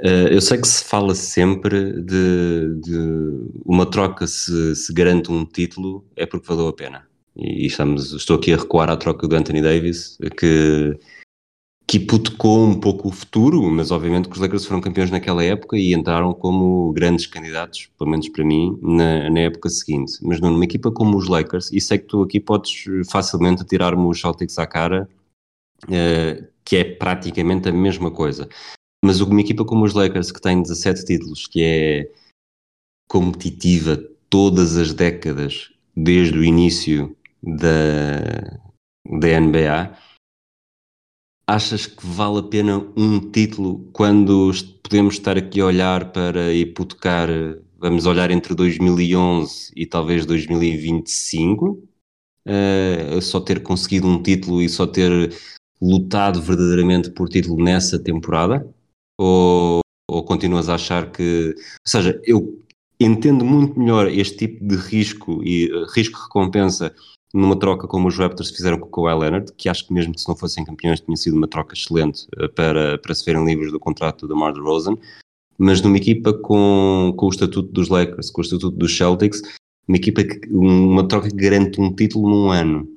[0.03, 2.97] Eu sei que se fala sempre de, de
[3.65, 7.07] uma troca se, se garante um título é porque valeu a pena.
[7.35, 10.95] E estamos, estou aqui a recuar à troca do Anthony Davis, que
[11.89, 15.75] que hipotecou um pouco o futuro, mas obviamente que os Lakers foram campeões naquela época
[15.75, 20.19] e entraram como grandes candidatos, pelo menos para mim, na, na época seguinte.
[20.21, 24.21] Mas numa equipa como os Lakers, e sei que tu aqui podes facilmente tirar-me os
[24.21, 25.09] Celtics à cara,
[25.85, 28.47] uh, que é praticamente a mesma coisa.
[29.03, 32.11] Mas uma equipa como os Lakers, que tem 17 títulos, que é
[33.09, 33.97] competitiva
[34.29, 38.59] todas as décadas, desde o início da,
[39.09, 39.97] da NBA,
[41.49, 44.51] achas que vale a pena um título quando
[44.83, 47.27] podemos estar aqui a olhar para hipotecar,
[47.79, 51.65] vamos olhar entre 2011 e talvez 2025?
[51.65, 51.81] Uh,
[52.45, 55.11] eh, só ter conseguido um título e só ter
[55.81, 58.67] lutado verdadeiramente por título nessa temporada?
[59.17, 61.55] Ou, ou continuas a achar que.
[61.57, 62.59] Ou seja, eu
[62.99, 66.93] entendo muito melhor este tipo de risco e uh, risco-recompensa
[67.33, 70.21] numa troca como os Raptors fizeram com o Kawhi Leonard, que acho que mesmo que
[70.21, 73.71] se não fossem campeões tinha sido uma troca excelente eh, para, para se verem livres
[73.71, 74.97] do contrato do DeMar DeRozan,
[75.57, 79.41] mas numa equipa com, com o estatuto dos Lakers, com o estatuto dos Celtics,
[79.87, 82.87] uma equipa que, uma troca que garante um título num ano,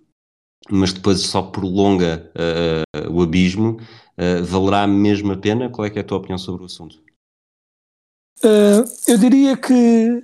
[0.70, 3.78] mas depois só prolonga uh, o abismo,
[4.16, 5.68] uh, valerá mesmo a pena?
[5.68, 7.02] Qual é, é a tua opinião sobre o assunto?
[8.44, 10.22] Uh, eu diria que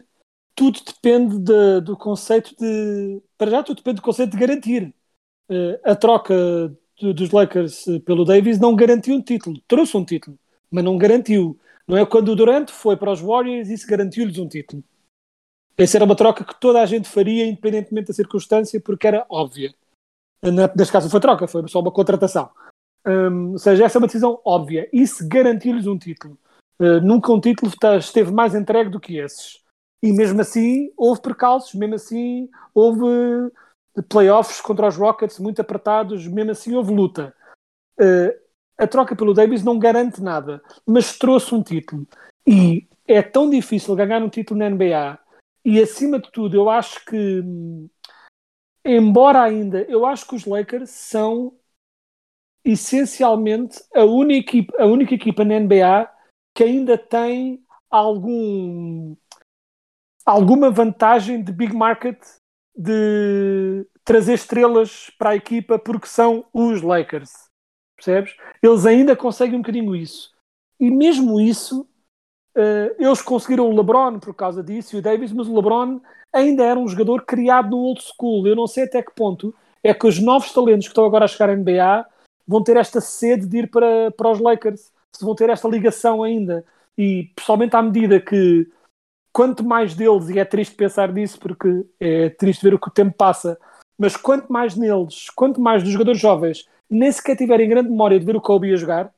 [0.58, 3.22] tudo depende de, do conceito de.
[3.38, 4.92] Para já, tudo depende do conceito de garantir.
[5.48, 6.34] Uh, a troca
[7.00, 9.60] dos Lakers pelo Davis não garantiu um título.
[9.68, 10.36] Trouxe um título,
[10.68, 11.56] mas não garantiu.
[11.86, 14.82] Não é quando o Durant foi para os Warriors e se garantiu-lhes um título.
[15.76, 19.72] Essa era uma troca que toda a gente faria, independentemente da circunstância, porque era óbvia.
[20.42, 22.50] Na, neste caso, foi troca, foi só uma contratação.
[23.06, 24.90] Um, ou seja, essa é uma decisão óbvia.
[25.06, 26.36] Se garantiu-lhes um título.
[26.80, 29.67] Uh, nunca um título esteve mais entregue do que esses.
[30.02, 33.52] E mesmo assim houve percalços, mesmo assim houve
[34.08, 37.34] playoffs contra os Rockets muito apertados, mesmo assim houve luta.
[38.00, 38.32] Uh,
[38.76, 42.06] a troca pelo Davis não garante nada, mas trouxe um título.
[42.46, 45.18] E é tão difícil ganhar um título na NBA.
[45.64, 47.42] E acima de tudo, eu acho que,
[48.84, 51.52] embora ainda, eu acho que os Lakers são
[52.64, 56.08] essencialmente a única, a única equipa na NBA
[56.54, 59.16] que ainda tem algum
[60.28, 62.18] alguma vantagem de big market
[62.76, 67.30] de trazer estrelas para a equipa porque são os Lakers.
[67.96, 68.36] Percebes?
[68.62, 70.30] Eles ainda conseguem um bocadinho isso.
[70.78, 71.80] E mesmo isso,
[72.54, 75.98] uh, eles conseguiram o LeBron por causa disso e o Davis, mas o LeBron
[76.30, 78.46] ainda era um jogador criado no old school.
[78.46, 81.28] Eu não sei até que ponto é que os novos talentos que estão agora a
[81.28, 82.06] chegar à NBA
[82.46, 86.22] vão ter esta sede de ir para, para os Lakers, se vão ter esta ligação
[86.22, 86.64] ainda.
[86.98, 88.68] E, pessoalmente, à medida que
[89.32, 92.92] quanto mais deles, e é triste pensar nisso porque é triste ver o que o
[92.92, 93.58] tempo passa,
[93.96, 98.24] mas quanto mais neles, quanto mais dos jogadores jovens nem sequer tiverem grande memória de
[98.24, 99.14] ver o Kobe a jogar,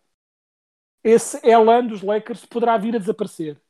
[1.05, 3.61] esse elan dos Lakers poderá vir a desaparecer.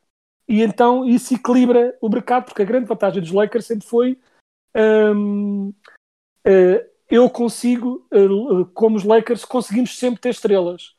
[0.48, 4.18] E então isso equilibra o mercado, porque a grande vantagem dos Lakers sempre foi
[4.74, 5.72] hum,
[6.46, 10.94] uh, eu consigo, uh, como os Lakers, conseguimos sempre ter estrelas.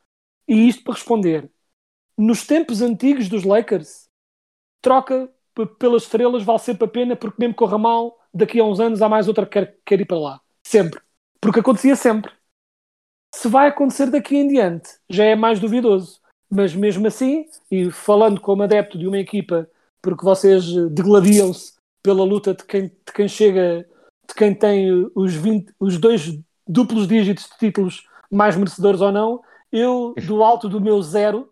[0.48, 1.50] E isto para responder.
[2.18, 4.10] Nos tempos antigos dos Lakers,
[4.82, 5.30] troca
[5.78, 9.10] pelas estrelas vale sempre a pena, porque mesmo corra mal, daqui a uns anos há
[9.10, 10.42] mais outra que quer, quer ir para lá.
[10.66, 11.02] Sempre.
[11.40, 12.32] Porque acontecia sempre.
[13.34, 16.20] Se vai acontecer daqui em diante, já é mais duvidoso.
[16.50, 19.70] Mas mesmo assim, e falando como adepto de uma equipa,
[20.02, 23.88] porque vocês degladiam-se pela luta de quem, de quem chega,
[24.28, 29.42] de quem tem os, 20, os dois duplos dígitos de títulos mais merecedores ou não,
[29.72, 31.50] eu, do alto do meu zero,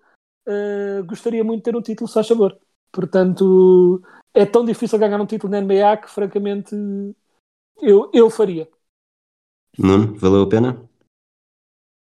[0.47, 2.57] uh, gostaria muito de ter um título, só sabor.
[2.91, 4.01] Portanto,
[4.33, 6.75] é tão difícil ganhar um título na NBA que, francamente,
[7.81, 8.67] eu, eu faria.
[9.77, 10.89] Nuno, valeu a pena?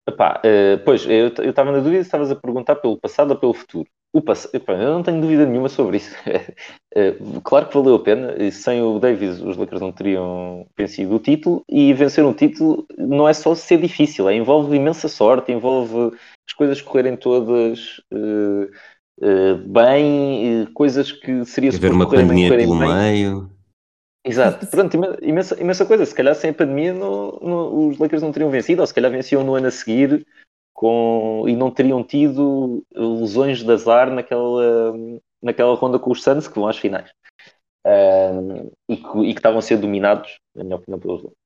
[0.08, 3.54] Epá, uh, pois, eu estava na dúvida se estavas a perguntar pelo passado ou pelo
[3.54, 3.89] futuro.
[4.13, 4.52] O pass...
[4.54, 6.15] Epá, eu não tenho dúvida nenhuma sobre isso.
[6.95, 8.41] uh, claro que valeu a pena.
[8.41, 11.63] E sem o Davis, os Lakers não teriam vencido o título.
[11.67, 16.15] E vencer um título não é só ser difícil, é, envolve imensa sorte, envolve
[16.47, 18.71] as coisas correrem todas uh,
[19.65, 22.88] bem, coisas que seria Haver uma pandemia pelo bem.
[22.88, 23.49] meio.
[24.23, 26.06] Exato, pronto, imensa, imensa coisa.
[26.06, 29.10] Se calhar sem a pandemia no, no, os Lakers não teriam vencido, ou se calhar
[29.10, 30.25] venciam no ano a seguir
[30.73, 34.93] com, e não teriam tido lesões de azar naquela,
[35.41, 37.10] naquela ronda com os Suns que vão às finais.
[37.86, 41.38] Um, e, que, e, que, estavam a ser dominados, na minha opinião, pelos Lakers.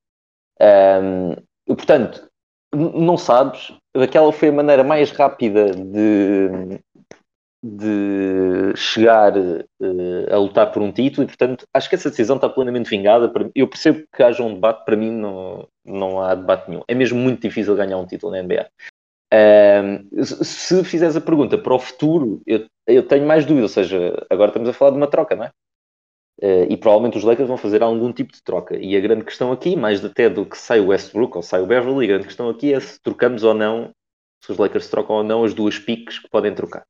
[1.67, 2.29] Um, portanto,
[2.73, 6.79] não sabes, aquela foi a maneira mais rápida de,
[7.63, 12.49] de chegar uh, a lutar por um título e, portanto, acho que essa decisão está
[12.49, 13.31] plenamente vingada.
[13.53, 16.81] Eu percebo que haja um debate, para mim não, não há debate nenhum.
[16.87, 18.67] É mesmo muito difícil ganhar um título na NBA.
[19.33, 24.25] Uh, se fizeres a pergunta para o futuro, eu, eu tenho mais dúvida, ou seja,
[24.29, 25.51] agora estamos a falar de uma troca, não é?
[26.41, 28.75] Uh, e provavelmente os Lakers vão fazer algum tipo de troca.
[28.75, 31.67] E a grande questão aqui, mais até do que sai o Westbrook ou sai o
[31.67, 33.91] Beverly, a grande questão aqui é se trocamos ou não,
[34.43, 36.83] se os Lakers trocam ou não as duas piques que podem trocar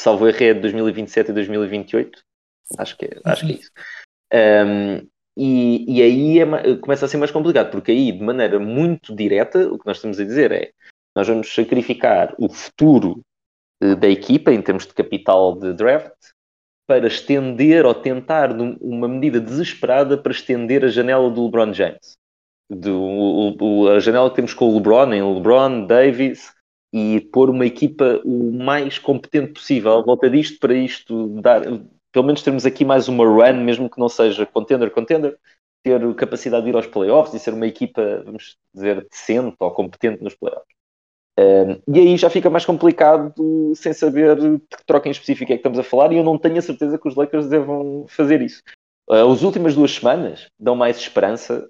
[0.00, 2.22] salvo erro é de 2027 e 2028.
[2.78, 3.70] Acho que é, acho que é isso.
[4.32, 9.14] Um, e, e, aí é, começa a ser mais complicado, porque aí, de maneira muito
[9.14, 10.70] direta, o que nós estamos a dizer é
[11.14, 13.22] nós vamos sacrificar o futuro
[13.82, 16.12] eh, da equipa em termos de capital de draft
[16.86, 22.16] para estender ou tentar uma medida desesperada para estender a janela do LeBron James.
[22.70, 26.52] Do, o, o, a janela que temos com o LeBron, em LeBron, Davis,
[26.96, 31.60] e pôr uma equipa o mais competente possível à volta disto para isto dar,
[32.10, 35.36] pelo menos termos aqui mais uma run, mesmo que não seja contender, contender,
[35.82, 40.24] ter capacidade de ir aos playoffs e ser uma equipa, vamos dizer, decente ou competente
[40.24, 40.74] nos playoffs.
[41.38, 43.34] Um, e aí já fica mais complicado
[43.74, 46.38] sem saber de que troca em específico é que estamos a falar e eu não
[46.38, 48.62] tenho a certeza que os Lakers devam fazer isso.
[49.06, 51.68] Uh, as últimas duas semanas dão mais esperança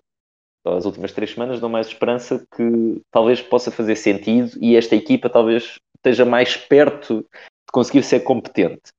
[0.67, 5.29] as últimas três semanas dão mais esperança que talvez possa fazer sentido e esta equipa
[5.29, 8.93] talvez esteja mais perto de conseguir ser competente.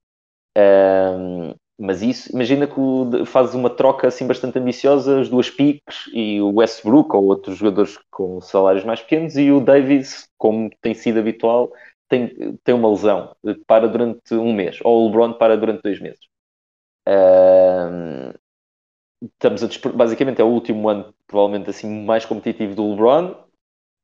[0.57, 6.41] Um, mas isso, imagina que fazes uma troca assim bastante ambiciosa, as duas piques e
[6.41, 11.19] o Westbrook ou outros jogadores com salários mais pequenos e o Davis, como tem sido
[11.19, 11.71] habitual,
[12.09, 13.35] tem, tem uma lesão,
[13.67, 16.21] para durante um mês, ou o LeBron para durante dois meses.
[17.07, 18.33] Um,
[19.21, 23.35] estamos a basicamente é o último ano provavelmente assim mais competitivo do LeBron.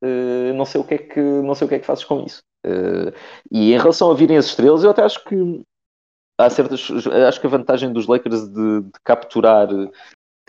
[0.02, 2.24] Uh, não sei o que é que não sei o que é que fazes com
[2.24, 2.42] isso.
[2.66, 3.12] Uh,
[3.50, 5.62] e em relação a virem as estrelas eu até acho que
[6.38, 6.90] há certas
[7.28, 9.90] acho que a vantagem dos Lakers de, de capturar de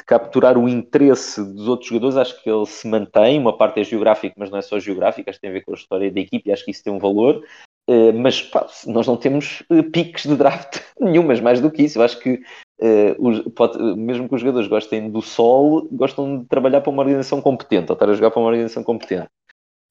[0.06, 3.40] capturar o interesse dos outros jogadores acho que ele se mantém.
[3.40, 5.72] Uma parte é geográfica mas não é só geográfica acho que tem a ver com
[5.72, 7.44] a história da equipe e acho que isso tem um valor.
[7.88, 12.00] Uh, mas pá, nós não temos uh, piques de draft nenhumas mais do que isso.
[12.00, 12.42] Eu acho que
[12.78, 17.42] Uh, pode, mesmo que os jogadores gostem do sol, gostam de trabalhar para uma organização
[17.42, 19.28] competente, ou estar a jogar para uma organização competente.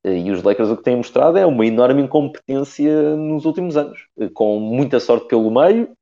[0.06, 4.06] Uh, e os Lakers o que têm mostrado é uma enorme incompetência nos últimos anos,
[4.18, 5.96] uh, com muita sorte pelo meio,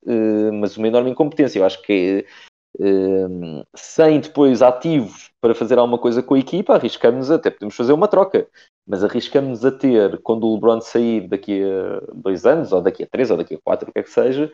[0.55, 1.61] mas uma enorme incompetência.
[1.61, 2.27] Eu acho que
[3.77, 8.09] sem depois ativos para fazer alguma coisa com a equipa, arriscamos até podemos fazer uma
[8.09, 8.49] troca,
[8.89, 13.07] mas arriscamos a ter, quando o LeBron sair daqui a dois anos, ou daqui a
[13.07, 14.51] três, ou daqui a quatro, o que é que seja,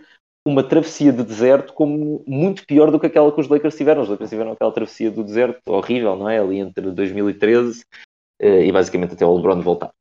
[0.49, 4.03] uma travessia de deserto como muito pior do que aquela que os Lakers tiveram.
[4.03, 6.39] Os Lakers tiveram aquela travessia do deserto horrível, não é?
[6.39, 7.85] Ali entre 2013 uh,
[8.41, 9.93] eh, e basicamente até o LeBron voltar.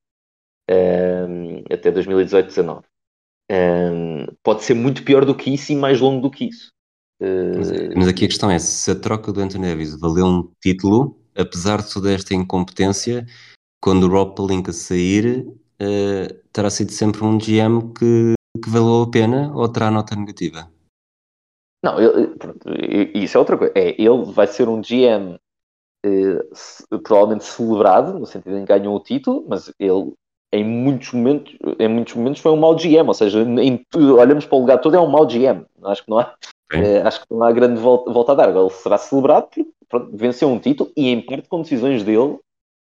[0.70, 2.84] Um, até 2018-19.
[3.50, 6.70] Um, pode ser muito pior do que isso e mais longo do que isso.
[7.20, 11.20] Mas, mas, aqui a questão é: se a troca do Anthony Davis valeu um título,
[11.36, 13.26] apesar de toda esta incompetência,
[13.82, 19.12] quando o Rob Pelinka sair, uh, terá sido sempre um GM que que valeu a
[19.12, 20.70] pena ou terá nota negativa?
[21.84, 22.68] Não, ele- pronto,
[23.14, 23.74] isso é outra coisa.
[23.76, 25.40] É, ele vai ser um GM
[26.06, 26.40] eh,
[27.04, 30.14] provavelmente celebrado, no sentido em que ganhou o título, mas ele
[30.54, 34.58] em muitos momentos, em muitos momentos foi um mau GM, ou seja, em olhamos para
[34.58, 35.66] o legado todo é um mau GM.
[35.84, 36.36] Acho que não há,
[36.74, 38.50] eh, acho que não há grande volta, volta a dar.
[38.56, 42.40] Ele será celebrado porque pronto, venceu um título e em parte com decisões dele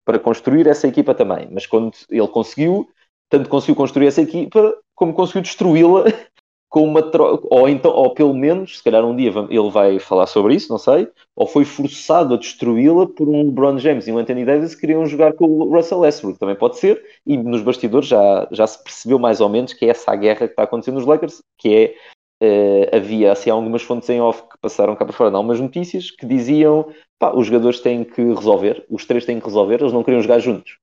[0.06, 1.48] para construir essa equipa também.
[1.52, 2.90] Mas quando ele conseguiu,
[3.32, 6.04] tanto conseguiu construir essa equipa como conseguiu destruí-la
[6.70, 10.26] com uma troca, ou então, ou pelo menos, se calhar um dia ele vai falar
[10.26, 14.18] sobre isso, não sei, ou foi forçado a destruí-la por um LeBron James e um
[14.18, 18.08] Anthony Davis que queriam jogar com o Russell Westbrook, também pode ser, e nos bastidores
[18.08, 20.96] já, já se percebeu mais ou menos que é essa a guerra que está acontecendo
[20.96, 21.96] nos Lakers, que é,
[22.42, 26.10] eh, havia assim algumas fontes em off que passaram cá para fora, em algumas notícias,
[26.10, 26.88] que diziam,
[27.20, 30.40] pá, os jogadores têm que resolver, os três têm que resolver, eles não queriam jogar
[30.40, 30.78] juntos.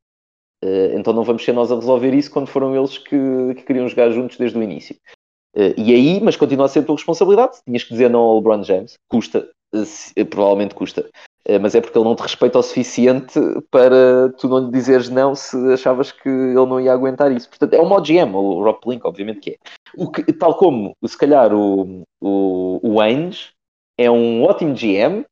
[0.62, 3.88] Eh, então não vamos ser nós a resolver isso quando foram eles que, que queriam
[3.88, 4.96] jogar juntos desde o início.
[5.54, 7.58] Eh, e aí, mas continua a ser a tua responsabilidade.
[7.64, 8.94] Tinhas que dizer não ao LeBron James.
[9.08, 9.48] Custa,
[10.16, 11.08] eh, provavelmente custa.
[11.62, 13.40] Mas é porque ele não te respeita o suficiente
[13.70, 17.48] para tu não lhe dizeres não se achavas que ele não ia aguentar isso.
[17.48, 19.56] Portanto, é um mau GM, o Rob Link, obviamente que é.
[19.96, 23.52] O que, tal como, se calhar, o, o, o Ainge
[23.96, 25.24] é um ótimo GM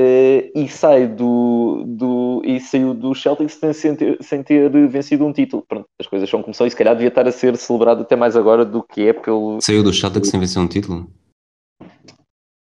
[0.00, 5.32] eh, e sai do, do e saiu do Celtics sem, ter, sem ter vencido um
[5.32, 5.64] título.
[5.68, 8.14] Pronto, as coisas são como são e se calhar devia estar a ser celebrado até
[8.14, 9.58] mais agora do que é pelo.
[9.60, 11.10] Saiu do Celtics sem vencer um título?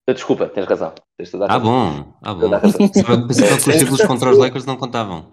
[0.08, 0.94] Ah, Desculpa, tens razão.
[1.18, 1.60] Tens Ah, razão.
[1.60, 2.50] bom, ah, bom.
[3.28, 5.30] Pensava que os títulos contra os Lakers não contavam.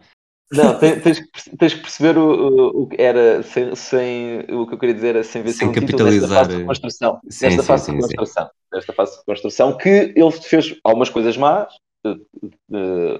[0.51, 1.19] Não, tens,
[1.57, 5.23] tens que perceber o, o- que era sem, sem- o que eu queria dizer era
[5.23, 7.19] sem vencer Sem um título capitalizar, nesta fase de eh, reconstrução.
[7.29, 8.01] sim, nesta sim, fase sim, de sim.
[8.01, 8.49] reconstrução.
[8.71, 11.92] Nesta fase de reconstrução que ele fez algumas coisas más, eh, eh,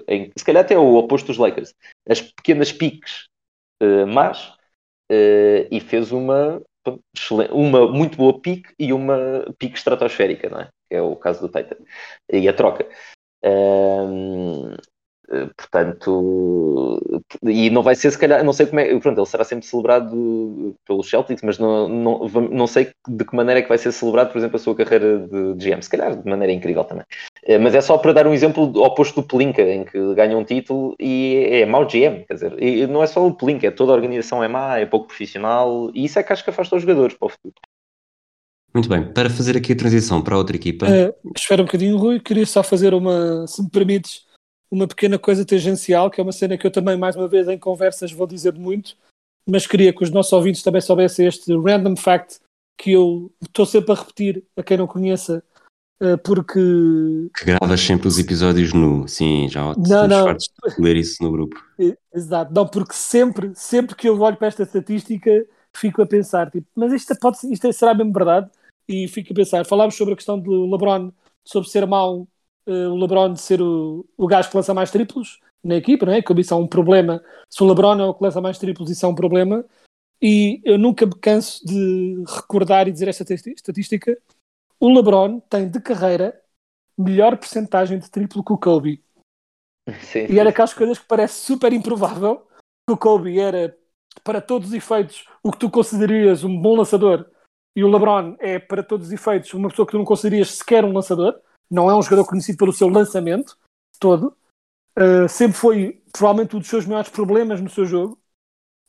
[0.08, 1.74] em, se calhar até o oposto dos Lakers.
[2.08, 3.28] As pequenas piques
[3.80, 4.52] eh, más
[5.10, 6.62] eh, e fez uma,
[7.50, 10.68] uma muito boa pique e uma pique estratosférica, não é?
[10.88, 11.84] Que é o caso do Tatum.
[12.32, 12.88] E a troca.
[13.44, 14.93] Ahm, eh,
[15.56, 17.00] portanto,
[17.42, 20.76] e não vai ser se calhar, não sei como é, pronto, ele será sempre celebrado
[20.86, 24.30] pelos Celtics, mas não, não, não sei de que maneira é que vai ser celebrado,
[24.32, 27.04] por exemplo, a sua carreira de GM, se calhar de maneira incrível também.
[27.44, 30.44] Eh, Mas é só para dar um exemplo oposto do Pelinka, em que ganha um
[30.44, 33.92] título e é mau GM, quer dizer, e não é só o Pelinka, é toda
[33.92, 36.82] a organização é má, é pouco profissional, e isso é que acho que afasta os
[36.82, 37.54] jogadores para o futuro.
[38.74, 42.18] Muito bem, para fazer aqui a transição para outra equipa, Eh, espera um bocadinho, Rui.
[42.18, 44.22] Queria só fazer uma, se me permites,
[44.70, 47.58] uma pequena coisa tangencial, que é uma cena que eu também, mais uma vez, em
[47.58, 48.96] conversas vou dizer muito,
[49.46, 52.38] mas queria que os nossos ouvintes também soubessem este random fact
[52.78, 55.42] que eu estou sempre a repetir a quem não conheça,
[56.00, 56.60] eh, porque
[57.36, 59.06] que gravas sempre os episódios nu.
[59.06, 60.24] Sim, já Não, não.
[60.24, 61.56] fartos de ler isso no grupo.
[62.12, 65.44] Exato, não, porque sempre, sempre que eu olho para esta estatística,
[65.76, 68.48] fico a pensar, tipo, mas isto, pode, ser- isto será mesmo verdade?
[68.88, 71.10] E fico a pensar, falámos sobre a questão do LeBron,
[71.44, 72.28] sobre ser mau,
[72.66, 76.12] eh, o LeBron de ser o, o gajo que lança mais triplos na equipa, não
[76.12, 76.22] é?
[76.22, 77.22] Como isso é um problema.
[77.48, 79.64] Se o LeBron é o que lança mais triplos, isso é um problema.
[80.20, 84.16] E eu nunca me canso de recordar e dizer esta estatística.
[84.80, 86.40] O LeBron tem de carreira
[86.96, 89.02] melhor percentagem de triplo que o Kobe.
[90.00, 92.46] Sim, E era aquelas coisas que parece super improvável
[92.86, 93.76] que o Kobe era,
[94.22, 97.28] para todos os efeitos, o que tu considerarias um bom lançador
[97.76, 100.84] e o LeBron é, para todos os efeitos, uma pessoa que tu não considerarias sequer
[100.84, 101.38] um lançador.
[101.70, 103.56] Não é um jogador conhecido pelo seu lançamento
[103.98, 104.36] todo.
[104.98, 108.18] Uh, sempre foi, provavelmente, um dos seus maiores problemas no seu jogo.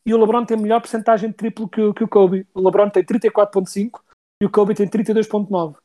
[0.06, 2.48] E o LeBron tem melhor porcentagem de triplo que, o- que o Kobe.
[2.54, 4.02] O LeBron tem 34.5
[4.42, 5.76] e o Kobe tem 32.9.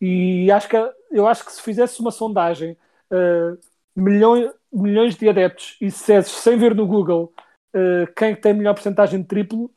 [0.00, 0.76] E acho que,
[1.10, 2.76] eu acho que se fizesse uma sondagem
[3.10, 3.58] uh,
[3.96, 7.32] milhões, milhões de adeptos e se sem ver no Google
[7.74, 9.70] uh, quem tem melhor porcentagem de triplo,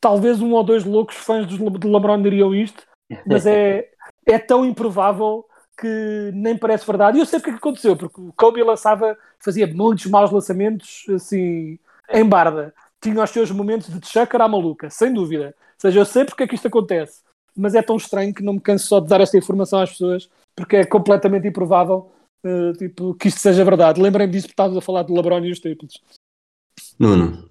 [0.00, 2.82] talvez um ou dois loucos fãs de LeBron diriam isto,
[3.26, 3.90] mas é,
[4.26, 5.46] é tão improvável
[5.80, 7.16] que nem parece verdade.
[7.16, 11.06] E eu sei porque é que aconteceu, porque o Kobe lançava, fazia muitos maus lançamentos
[11.08, 11.78] assim,
[12.10, 12.74] em barda.
[13.00, 15.54] Tinha os seus momentos de chácara à maluca, sem dúvida.
[15.56, 17.22] Ou seja, eu sei porque é que isto acontece,
[17.56, 20.28] mas é tão estranho que não me canso só de dar esta informação às pessoas,
[20.54, 22.12] porque é completamente improvável
[22.44, 24.02] uh, tipo, que isto seja verdade.
[24.02, 25.94] Lembrem disso porque estávamos a falar de LeBron e os triplos.
[26.98, 27.48] Nuno,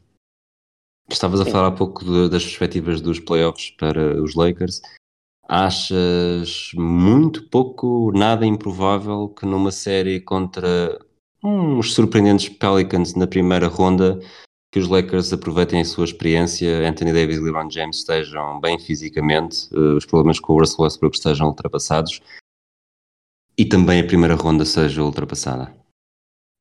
[1.09, 4.81] estavas a falar há pouco de- das perspectivas dos playoffs para os Lakers.
[5.51, 10.99] Achas muito pouco, nada improvável que numa série contra
[11.43, 14.19] uns surpreendentes Pelicans na primeira ronda
[14.71, 19.67] que os Lakers aproveitem a sua experiência, Anthony Davis e LeBron James estejam bem fisicamente,
[19.73, 22.21] eh, os problemas com o Russell Westbrook estejam ultrapassados
[23.57, 25.75] e também a primeira ronda seja ultrapassada.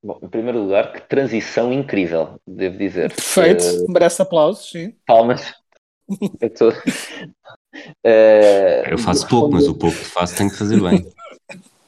[0.03, 3.13] Bom, em primeiro lugar, que transição incrível, devo dizer.
[3.13, 4.95] Perfeito, Eh, merece aplausos, sim.
[5.05, 5.53] palmas.
[6.41, 6.71] Eu, tô-
[8.03, 11.05] Eh, Eu faço pouco, mas o pouco que faço tenho que fazer bem.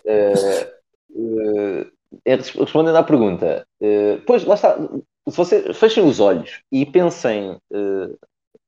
[0.05, 0.65] Uh,
[1.11, 1.91] uh,
[2.25, 4.77] respondendo à pergunta, uh, pois lá está.
[5.29, 7.55] Se vocês fechem os olhos e pensem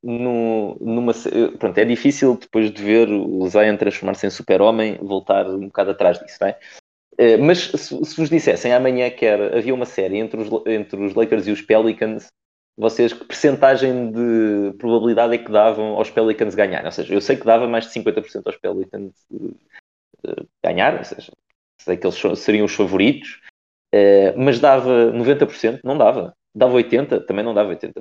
[0.03, 1.11] no, numa.
[1.57, 6.19] Pronto, é difícil depois de ver o Zion transformar-se em super-homem voltar um bocado atrás
[6.19, 6.57] disso, não é?
[7.37, 11.15] Mas se, se vos dissessem amanhã que era, havia uma série entre os, entre os
[11.15, 12.27] Lakers e os Pelicans,
[12.77, 16.83] vocês que percentagem de probabilidade é que davam aos Pelicans ganhar?
[16.85, 21.31] Ou seja, eu sei que dava mais de 50% aos Pelicans uh, ganhar, ou seja,
[21.79, 23.41] sei que eles seriam os favoritos,
[23.93, 25.81] uh, mas dava 90%?
[25.83, 26.35] Não dava.
[26.55, 27.25] Dava 80%?
[27.25, 27.93] Também não dava 80%.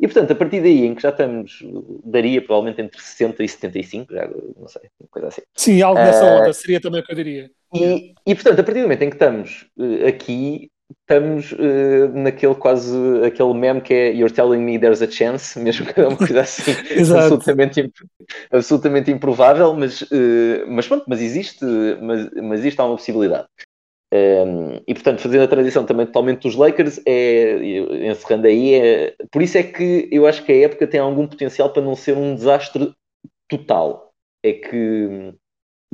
[0.00, 1.62] E portanto, a partir daí em que já estamos,
[2.02, 5.42] daria provavelmente entre 60 e 75, já não sei, uma coisa assim.
[5.54, 7.50] Sim, algo nessa uh, onda seria também o que eu diria.
[7.74, 9.66] E, e portanto, a partir do momento em que estamos
[10.08, 15.58] aqui, estamos uh, naquele quase aquele meme que é You're telling me there's a chance,
[15.60, 16.72] mesmo que é uma coisa assim
[17.14, 17.92] absolutamente,
[18.50, 21.64] absolutamente improvável, mas, uh, mas pronto, mas existe,
[22.00, 23.46] mas, mas existe há uma possibilidade.
[24.12, 29.14] Um, ehm, e portanto, fazendo a transição também totalmente dos Lakers, é, encerrando aí, é,
[29.30, 32.16] por isso é que eu acho que a época tem algum potencial para não ser
[32.16, 32.92] um desastre
[33.48, 34.10] total.
[34.42, 35.34] É que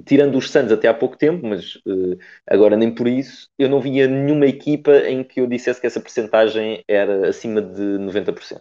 [0.05, 3.81] tirando os Suns até há pouco tempo, mas uh, agora nem por isso, eu não
[3.81, 8.61] via nenhuma equipa em que eu dissesse que essa percentagem era acima de 90%.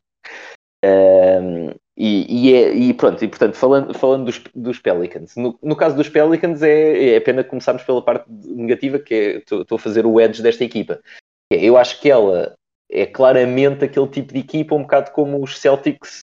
[0.86, 5.76] Um, e, e, é, e, pronto, e portanto, falando, falando dos, dos Pelicans, no, no,
[5.76, 10.06] caso dos Pelicans é, é pena começarmos pela parte negativa, que é, estou a fazer
[10.06, 11.00] o edge desta equipa.
[11.52, 12.54] É, eu acho que ela
[12.92, 16.20] é claramente aquele tipo de equipa, um bocado como os Celtics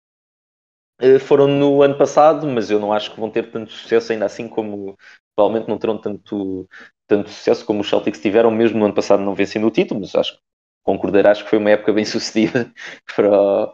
[1.20, 4.48] foram no ano passado, mas eu não acho que vão ter tanto sucesso ainda assim
[4.48, 4.98] como
[5.36, 6.68] provavelmente não terão tanto,
[7.08, 10.14] tanto sucesso como os Celtics tiveram, mesmo no ano passado não vencendo o título, mas
[10.14, 10.42] acho que
[10.84, 12.72] concordarás que foi uma época bem sucedida
[13.16, 13.74] para,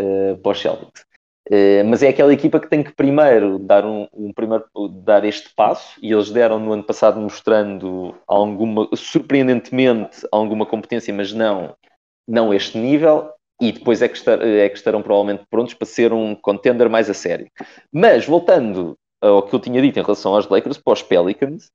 [0.00, 1.06] uh, para os Celtics.
[1.48, 4.64] Uh, mas é aquela equipa que tem que primeiro dar, um, um, primeiro
[5.04, 11.32] dar este passo e eles deram no ano passado mostrando alguma, surpreendentemente alguma competência, mas
[11.32, 11.74] não,
[12.28, 13.30] não este nível
[13.60, 17.08] e depois é que, estar, é que estarão provavelmente prontos para ser um contender mais
[17.08, 17.50] a sério.
[17.92, 21.70] Mas, voltando ao que eu tinha dito em relação aos Lakers, para os Pelicans,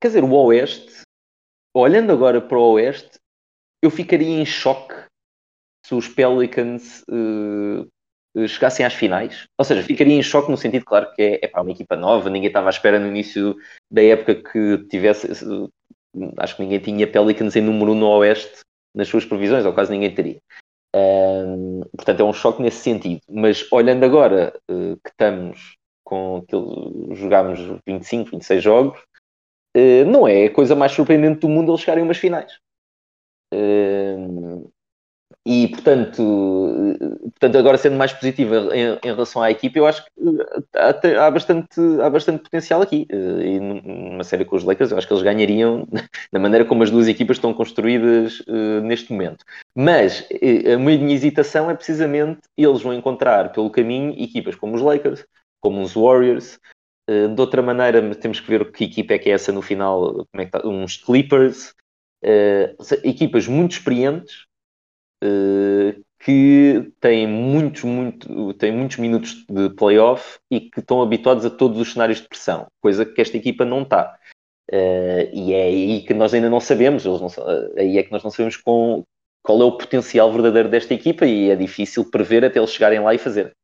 [0.00, 1.02] quer dizer, o Oeste,
[1.74, 3.18] olhando agora para o Oeste,
[3.82, 4.94] eu ficaria em choque
[5.86, 9.46] se os Pelicans uh, chegassem às finais.
[9.58, 12.30] Ou seja, ficaria em choque no sentido, claro, que é, é para uma equipa nova,
[12.30, 13.54] ninguém estava à espera no início
[13.90, 15.28] da época que tivesse.
[16.38, 18.60] Acho que ninguém tinha Pelicans em número 1 no Oeste
[18.94, 20.38] nas suas previsões, ou quase ninguém teria.
[20.94, 23.20] Um, portanto, é um choque nesse sentido.
[23.28, 29.00] Mas olhando agora uh, que estamos com aquilo, jogámos 25, 26 jogos,
[29.76, 32.58] uh, não é a coisa mais surpreendente do mundo eles chegarem umas finais.
[33.52, 34.70] Uh,
[35.46, 36.22] e portanto,
[37.22, 41.26] portanto, agora sendo mais positiva em, em relação à equipe, eu acho que eh, há,
[41.26, 43.06] há, bastante, há bastante potencial aqui.
[43.10, 45.86] Eh, e numa série com os Lakers, eu acho que eles ganhariam
[46.32, 49.44] da maneira como as duas equipas estão construídas uh, neste momento.
[49.76, 50.26] Mas
[50.72, 55.26] a minha hesitação é precisamente eles vão encontrar pelo caminho equipas como os Lakers,
[55.60, 56.58] como os Warriors.
[57.10, 60.26] Uh, de outra maneira, temos que ver que equipa é que é essa no final,
[60.32, 61.74] como é que está, uns Clippers.
[62.24, 62.72] Uh,
[63.04, 64.46] equipas muito experientes
[65.24, 71.50] eh, que têm muitos, muito, têm muitos minutos de playoff e que estão habituados a
[71.50, 74.16] todos os cenários de pressão, coisa que esta equipa não está.
[74.72, 78.22] Uh, e é aí que nós ainda não sabemos, não, uh, aí é que nós
[78.22, 79.04] não sabemos com,
[79.42, 83.14] qual é o potencial verdadeiro desta equipa e é difícil prever até eles chegarem lá
[83.14, 83.54] e fazer.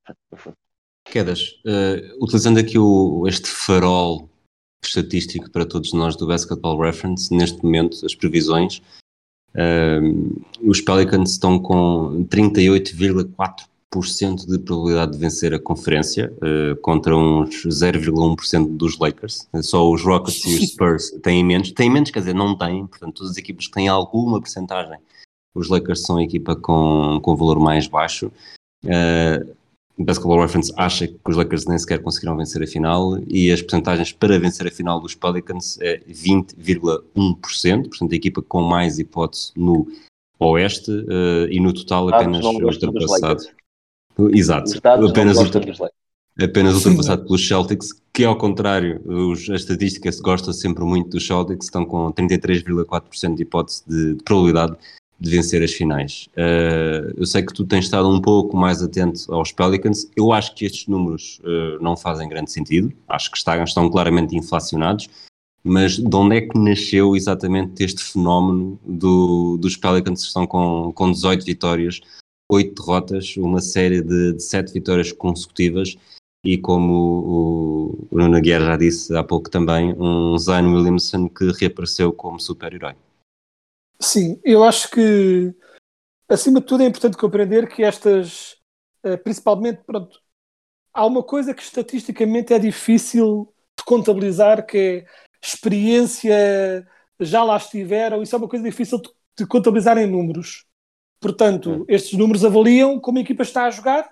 [1.06, 4.28] Quedas, uh, utilizando aqui o, este farol
[4.84, 8.82] estatístico para todos nós do Basketball Reference, neste momento as previsões
[9.54, 17.66] Uh, os Pelicans estão com 38,4% de probabilidade de vencer a conferência uh, contra uns
[17.66, 19.48] 0,1% dos Lakers.
[19.62, 21.72] Só os Rockets e os Spurs têm menos.
[21.72, 22.86] Têm menos, quer dizer, não têm.
[22.86, 24.98] Portanto, todas as equipas que têm alguma percentagem,
[25.54, 28.30] os Lakers são a equipa com, com valor mais baixo.
[28.84, 29.59] Uh,
[29.98, 34.12] Basketball Reference acha que os Lakers nem sequer conseguiram vencer a final e as percentagens
[34.12, 39.86] para vencer a final dos Pelicans é 20,1%, portanto a equipa com mais hipótese no
[40.38, 43.42] Oeste uh, e no total apenas ultrapassado.
[44.32, 44.72] Exato,
[45.08, 45.62] apenas, ultra,
[46.40, 51.26] apenas ultrapassado pelos Celtics, que ao contrário, os, a estatística se gosta sempre muito dos
[51.26, 54.76] Celtics, estão com 33,4% de hipótese de, de probabilidade
[55.20, 56.28] de vencer as finais.
[56.32, 60.10] Uh, eu sei que tu tens estado um pouco mais atento aos Pelicans.
[60.16, 62.90] Eu acho que estes números uh, não fazem grande sentido.
[63.06, 65.08] Acho que estão, estão claramente inflacionados.
[65.62, 70.90] Mas de onde é que nasceu exatamente este fenómeno do, dos Pelicans que estão com,
[70.94, 72.00] com 18 vitórias,
[72.50, 75.98] 8 derrotas, uma série de, de 7 vitórias consecutivas
[76.42, 81.52] e como o, o Nuno Guerra já disse há pouco também, um Zion Williamson que
[81.52, 82.94] reapareceu como super-herói.
[84.02, 85.54] Sim, eu acho que
[86.28, 88.56] acima de tudo é importante compreender que estas,
[89.02, 90.18] eh, principalmente, pronto,
[90.92, 95.06] há uma coisa que estatisticamente é difícil de contabilizar, que é
[95.42, 96.86] experiência,
[97.18, 99.00] já lá estiveram, isso é uma coisa difícil
[99.36, 100.66] de, contabilizar em números.
[101.20, 104.10] Portanto, estes números avaliam como a equipa está a jogar,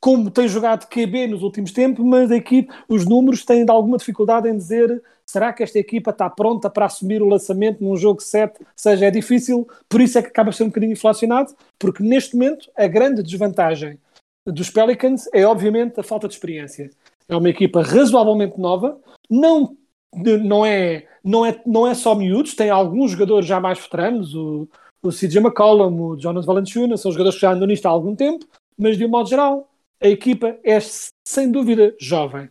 [0.00, 4.48] como tem jogado QB nos últimos tempos, mas a equipe, os números têm alguma dificuldade
[4.48, 8.60] em dizer será que esta equipa está pronta para assumir o lançamento num jogo 7?
[8.60, 12.34] Ou seja, é difícil, por isso é que acaba sendo um bocadinho inflacionado, porque neste
[12.34, 13.98] momento a grande desvantagem
[14.46, 16.90] dos Pelicans é obviamente a falta de experiência.
[17.28, 18.98] É uma equipa razoavelmente nova,
[19.30, 19.76] não,
[20.12, 24.68] não, é, não, é, não é só miúdos, tem alguns jogadores já mais veteranos, o,
[25.02, 28.44] o CJ McCollum, o Jonas Valanciunas, são jogadores que já andam nisto há algum tempo,
[28.76, 29.68] mas de um modo geral,
[30.02, 30.78] a equipa é
[31.24, 32.48] sem dúvida jovem.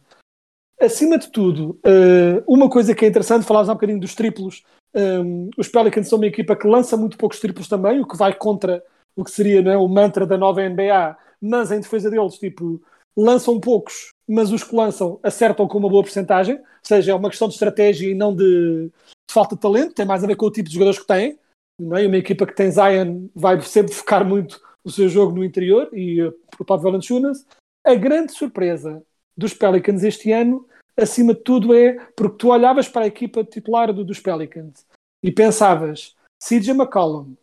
[0.79, 4.63] Acima de tudo, eh, uma coisa que é interessante, falar um bocadinho dos triplos.
[4.95, 8.33] Um, os Pelicans são uma equipa que lança muito poucos triplos também, o que vai
[8.33, 8.83] contra
[9.15, 12.81] o que seria é, o mantra da nova NBA, mas em defesa deles, tipo,
[13.15, 17.29] lançam poucos, mas os que lançam acertam com uma boa porcentagem, ou seja, é uma
[17.29, 20.45] questão de estratégia e não de, de falta de talento, tem mais a ver com
[20.45, 21.37] o tipo de jogadores que têm.
[21.77, 22.05] Não é?
[22.05, 26.19] Uma equipa que tem Zion vai sempre focar muito o seu jogo no interior e
[26.65, 27.45] parte de Valanciunas.
[27.85, 29.01] A grande surpresa
[29.37, 30.65] dos Pelicans este ano,
[31.01, 34.85] acima de tudo, é porque tu olhavas para a equipa titular do, dos Pelicans
[35.21, 37.35] e pensavas CJ McCollum,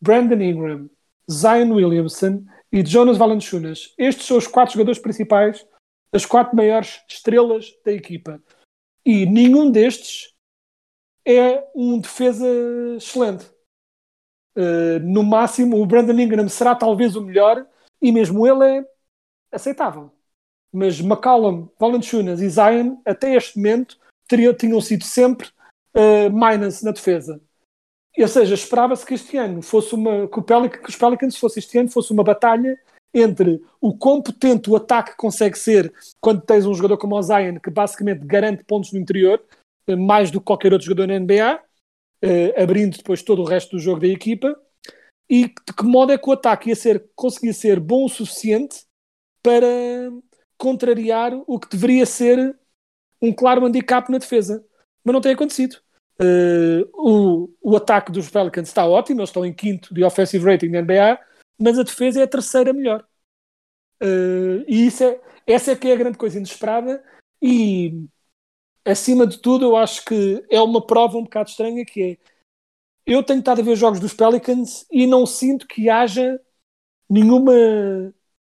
[0.00, 0.90] Brandon Ingram,
[1.30, 3.94] Zion Williamson e Jonas Valanciunas.
[3.98, 5.66] Estes são os quatro jogadores principais,
[6.12, 8.42] as quatro maiores estrelas da equipa.
[9.04, 10.34] E nenhum destes
[11.26, 12.46] é um defesa
[12.96, 13.46] excelente.
[14.56, 17.66] Uh, no máximo, o Brandon Ingram será talvez o melhor
[18.00, 18.84] e mesmo ele é
[19.50, 20.12] aceitável.
[20.74, 23.96] Mas McCollum, Valanciunas e Zion, até este momento,
[24.26, 25.48] teriam, tinham sido sempre
[25.94, 27.40] uh, minus na defesa.
[28.18, 30.26] Ou seja, esperava-se que este ano fosse uma.
[30.28, 32.76] Que, Pelic, que os Pelicans fosse este ano fosse uma batalha
[33.14, 37.60] entre o quão potente o ataque consegue ser quando tens um jogador como o Zion,
[37.60, 39.40] que basicamente garante pontos no interior,
[39.86, 41.62] eh, mais do que qualquer outro jogador na NBA,
[42.24, 44.58] uh, abrindo depois todo o resto do jogo da equipa,
[45.30, 48.84] e de que modo é que o ataque ia ser, conseguia ser bom o suficiente
[49.40, 50.10] para
[50.64, 52.58] contrariar o que deveria ser
[53.20, 54.64] um claro handicap na defesa.
[55.04, 55.76] Mas não tem acontecido.
[56.18, 60.68] Uh, o, o ataque dos Pelicans está ótimo, eles estão em quinto de offensive rating
[60.68, 61.20] na NBA,
[61.60, 63.06] mas a defesa é a terceira melhor.
[64.02, 67.04] Uh, e isso é, essa é que é a grande coisa inesperada
[67.42, 68.06] e
[68.84, 72.18] acima de tudo eu acho que é uma prova um bocado estranha que é
[73.06, 76.40] eu tenho estado a ver os jogos dos Pelicans e não sinto que haja
[77.08, 77.52] nenhuma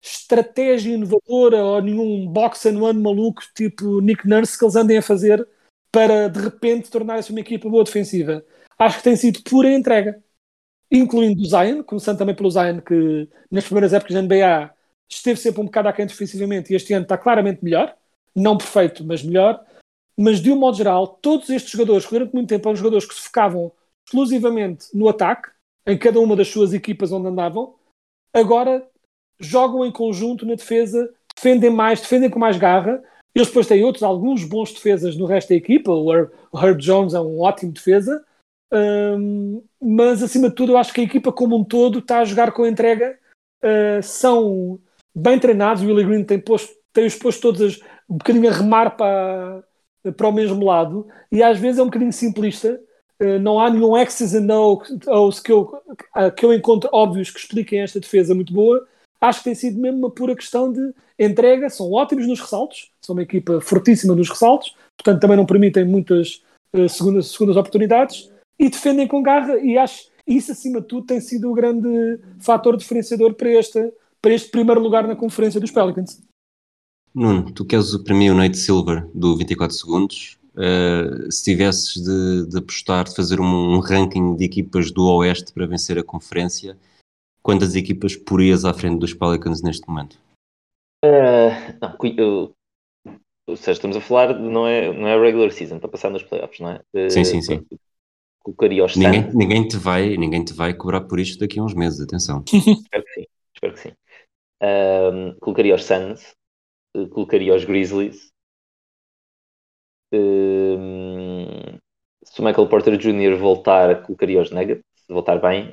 [0.02, 5.02] estratégia inovadora ou nenhum box and one maluco tipo Nick Nurse que eles andem a
[5.02, 5.48] fazer
[5.92, 8.46] para de repente tornar-se uma equipa boa defensiva.
[8.78, 10.24] Acho que tem sido pura entrega,
[10.92, 14.74] incluindo o Zion, começando também pelo Zion, que nas primeiras épocas da NBA
[15.10, 17.96] esteve sempre um bocado aquém defensivamente e este ano está claramente melhor,
[18.36, 19.64] não perfeito, mas melhor.
[20.16, 23.16] Mas de um modo geral, todos estes jogadores, que durante muito tempo eram jogadores que
[23.16, 23.72] se focavam
[24.06, 25.50] exclusivamente no ataque,
[25.86, 27.76] em cada uma das suas equipas onde andavam,
[28.34, 28.88] agora
[29.40, 33.02] jogam em conjunto na defesa, defendem mais, defendem com mais garra.
[33.36, 35.92] Eles depois têm outros, alguns bons defesas no resto da equipa.
[35.92, 38.24] O Herb Jones é um ótimo defesa.
[38.74, 42.26] Um, mas acima de tudo, eu acho que a equipa como um todo está a
[42.26, 43.18] jogar com entrega.
[43.64, 44.80] Uh, são
[45.14, 45.84] bem treinados.
[45.84, 47.80] O Willie Green tem, posto, tem os posto todos
[48.10, 49.64] um bocadinho a remar para,
[50.16, 51.08] para o mesmo lado.
[51.32, 52.82] E às vezes é um bocadinho simplista.
[53.22, 54.48] Uh, não há nenhum X's and
[55.08, 55.80] O's que eu,
[56.36, 58.88] que eu encontro óbvios que expliquem esta defesa muito boa
[59.22, 61.70] acho que tem sido mesmo uma pura questão de entrega.
[61.70, 66.42] São ótimos nos ressaltos, são uma equipa fortíssima nos ressaltos, portanto também não permitem muitas
[66.76, 69.58] uh, segundas, segundas oportunidades e defendem com garra.
[69.58, 73.92] E acho isso, acima de tudo, tem sido o grande fator diferenciador para, esta,
[74.22, 76.22] para este primeiro lugar na conferência dos Pelicans.
[77.16, 78.04] Nuno, tu queres o
[78.36, 80.38] Nate Silver do 24 segundos.
[80.54, 85.54] Uh, se tivesses de, de, apostar, de fazer um, um ranking de equipas do Oeste
[85.54, 86.78] para vencer a conferência,
[87.48, 90.20] quantas equipas porias à frente dos Pelicans neste momento?
[91.02, 92.54] Uh, não, eu,
[93.48, 96.60] ou seja, estamos a falar, não é, não é regular season, para passar nos playoffs,
[96.60, 97.10] não é?
[97.10, 97.66] Sim, sim, sim.
[98.40, 101.74] Colocaria os ninguém, ninguém, te vai, ninguém te vai cobrar por isto daqui a uns
[101.74, 102.44] meses, atenção.
[102.52, 103.26] espero que sim,
[103.56, 103.94] espero que sim.
[104.62, 106.36] Uh, colocaria os Suns,
[106.98, 108.30] uh, colocaria os Grizzlies.
[110.14, 111.80] Uh,
[112.26, 113.38] se o Michael Porter Jr.
[113.38, 115.72] voltar, colocaria os Nuggets, se voltar bem,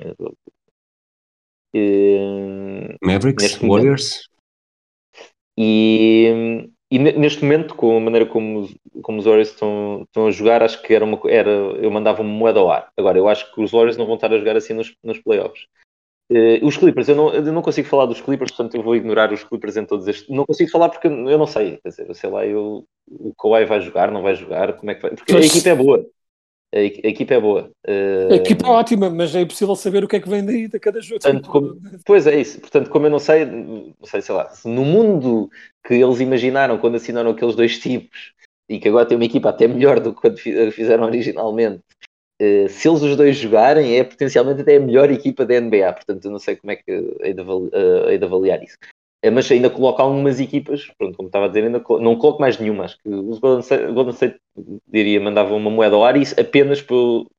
[3.01, 4.29] Mavericks, Warriors.
[5.57, 8.69] E, e e neste momento, com a maneira como,
[9.01, 12.31] como os Warriors estão, estão a jogar, acho que era uma, era, eu mandava uma
[12.31, 12.89] moeda ao ar.
[12.95, 15.63] Agora, eu acho que os Warriors não vão estar a jogar assim nos, nos playoffs.
[16.31, 19.33] Uh, os Clippers, eu não, eu não consigo falar dos Clippers, portanto eu vou ignorar
[19.33, 20.29] os Clippers em todos estes.
[20.29, 21.77] Não consigo falar porque eu não sei.
[21.83, 25.01] Quer dizer, sei lá, eu, o Kawhi vai jogar, não vai jogar, como é que
[25.01, 25.11] vai.
[25.11, 26.05] Porque a equipe é boa.
[26.75, 27.71] A, a equipe é boa.
[27.87, 30.67] Uh, a equipe é ótima, mas é impossível saber o que é que vem daí
[30.67, 31.21] de cada jogo.
[31.21, 32.59] Portanto, como, pois é isso.
[32.59, 35.49] Portanto, como eu não sei, não sei, sei lá, no mundo
[35.85, 38.33] que eles imaginaram quando assinaram aqueles dois tipos
[38.67, 41.81] e que agora tem uma equipa até melhor do que quando fizeram originalmente,
[42.41, 45.93] Uh, se eles os dois jogarem, é potencialmente até a melhor equipa da NBA.
[45.93, 48.77] Portanto, eu não sei como é que hei de, avaliar, uh, hei de avaliar isso.
[49.25, 52.59] Uh, mas ainda coloco algumas equipas, pronto, como estava a dizer, ainda não coloco mais
[52.59, 52.85] nenhuma.
[52.85, 54.39] Acho que os Golden State, Golden State
[54.87, 57.29] diria, mandavam uma moeda ao ar e isso apenas pelo.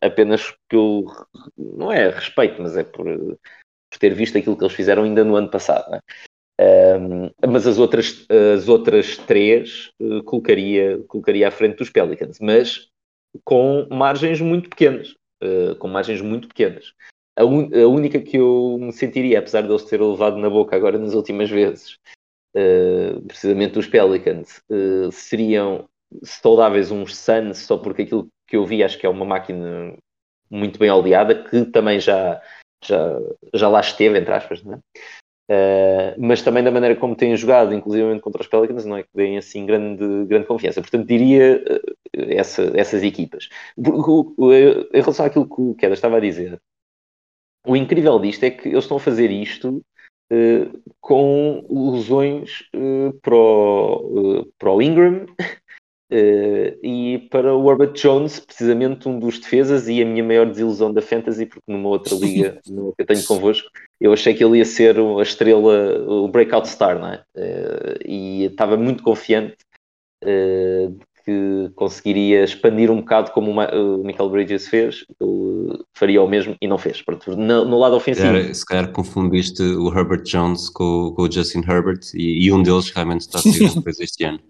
[0.00, 1.10] apenas pelo.
[1.56, 5.36] não é respeito, mas é por, por, ter visto aquilo que eles fizeram ainda no
[5.36, 5.90] ano passado.
[5.90, 6.00] Né?
[7.48, 9.90] mas as outras, as outras três
[10.24, 12.38] colocaria, colocaria à frente dos Pelicans.
[12.40, 12.88] Mas
[13.42, 15.16] com margens muito pequenas.
[15.42, 16.94] Uh, com margens muito pequenas.
[17.36, 20.76] A, un, a, única que eu me sentiria, apesar de eles terem levado na boca
[20.76, 21.98] agora nas últimas vezes,
[22.56, 25.88] uh, precisamente os Pelicans, uh, seriam
[26.22, 29.96] saudáveis uns Suns, só porque aquilo que eu vi acho que é uma máquina
[30.50, 32.40] muito bem oleada, que também já,
[32.84, 33.18] já,
[33.52, 34.62] já lá esteve, entre aspas?
[35.50, 39.10] Uh, mas também da maneira como têm jogado, inclusive contra os Pelicans, não é que
[39.14, 40.80] deem assim grande, grande confiança.
[40.80, 43.48] Portanto, diria uh, essa, essas equipas.
[43.76, 46.60] Em relação àquilo que o Queda estava a dizer,
[47.66, 49.82] o incrível disto é que eles estão a fazer isto
[50.32, 52.64] uh, com lesões
[53.22, 55.26] para, o, para o Ingram
[56.10, 60.92] Uh, e para o Herbert Jones, precisamente um dos defesas e a minha maior desilusão
[60.92, 63.68] da Fantasy, porque numa outra liga que eu tenho convosco,
[64.00, 67.24] eu achei que ele ia ser a estrela, o breakout star, não é?
[67.36, 69.56] Uh, e estava muito confiante
[70.22, 76.28] uh, de que conseguiria expandir um bocado como o Michael Bridges fez, ele faria o
[76.28, 77.02] mesmo e não fez.
[77.28, 78.26] No, no lado ofensivo.
[78.26, 82.52] Se calhar, se calhar, confundiste o Herbert Jones com, com o Justin Herbert e, e
[82.52, 84.40] um deles realmente está a ser depois este ano.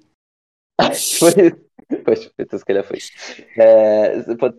[2.04, 2.98] pois, então se calhar foi.
[3.56, 4.56] Uh, pode,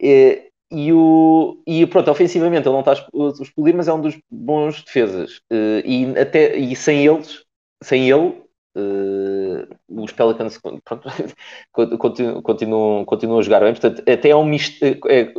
[0.00, 4.16] e, e, o, e pronto, ofensivamente ele não está a explodir, mas é um dos
[4.30, 5.38] bons defesas.
[5.52, 7.42] Uh, e, até, e sem eles,
[7.82, 8.45] sem ele,
[8.76, 11.08] uh, os Pelicans pronto,
[11.98, 13.72] continuam, continuam, continuam a jogar bem.
[13.72, 15.00] Portanto, até é um mistério.
[15.08, 15.32] É,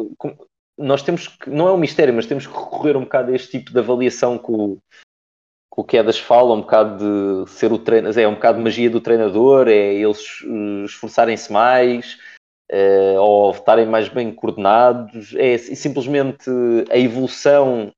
[0.78, 3.60] nós temos que, não é um mistério, mas temos que recorrer um bocado a este
[3.60, 4.78] tipo de avaliação que o,
[5.76, 9.00] o Quedas fala um bocado de ser o treinador, é um bocado de magia do
[9.00, 12.18] treinador, é eles eh, esforçarem-se mais,
[12.70, 16.50] é, ou estarem mais bem coordenados, é simplesmente
[16.92, 17.92] a evolução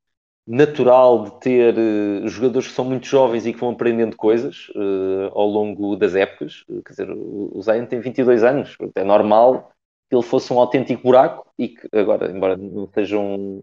[0.49, 5.29] natural de ter uh, jogadores que são muito jovens e que vão aprendendo coisas uh,
[5.31, 6.65] ao longo das épocas.
[6.85, 9.71] Quer dizer, o Zion tem 22 anos, é normal
[10.09, 13.61] que ele fosse um autêntico buraco e que agora, embora não seja um,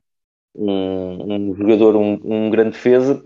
[0.55, 3.21] um, um jogador, um, um, grande defesa,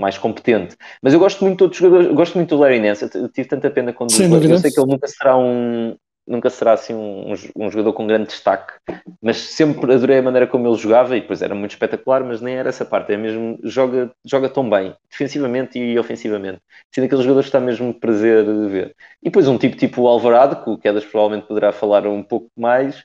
[0.00, 0.74] mais competente.
[1.02, 3.70] Mas eu gosto muito de outros jogadores, gosto muito do Larry Nance, eu tive tanta
[3.70, 5.94] pena quando eu sei que ele nunca será um
[6.26, 8.72] nunca será assim um, um, jogador com grande destaque,
[9.20, 12.54] mas sempre adorei a maneira como ele jogava e depois era muito espetacular, mas nem
[12.54, 16.60] era essa parte, é mesmo joga, joga tão bem, defensivamente e ofensivamente,
[16.94, 18.94] sendo aquele jogador que está mesmo prazer de ver.
[19.22, 22.48] E depois um tipo tipo o Alvarado, que o Quedas provavelmente poderá falar um pouco
[22.56, 23.04] mais,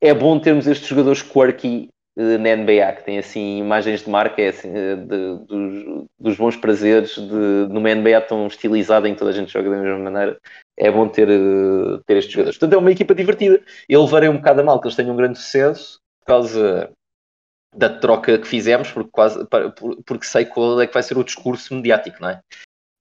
[0.00, 4.48] é bom termos estes jogadores quirky na NBA, que tem assim imagens de marca, é
[4.48, 4.96] assim, de,
[5.46, 9.70] dos, dos, bons prazeres de numa NBA tão estilizada em que toda a gente joga
[9.70, 10.38] da mesma maneira,
[10.80, 11.28] é bom ter,
[12.06, 12.58] ter estes jogadores.
[12.58, 13.62] Portanto, é uma equipa divertida.
[13.86, 16.90] Eu levarei um bocado a mal que eles tenham um grande sucesso por causa
[17.76, 19.46] da troca que fizemos, porque, quase,
[20.06, 22.40] porque sei qual é que vai ser o discurso mediático, não é?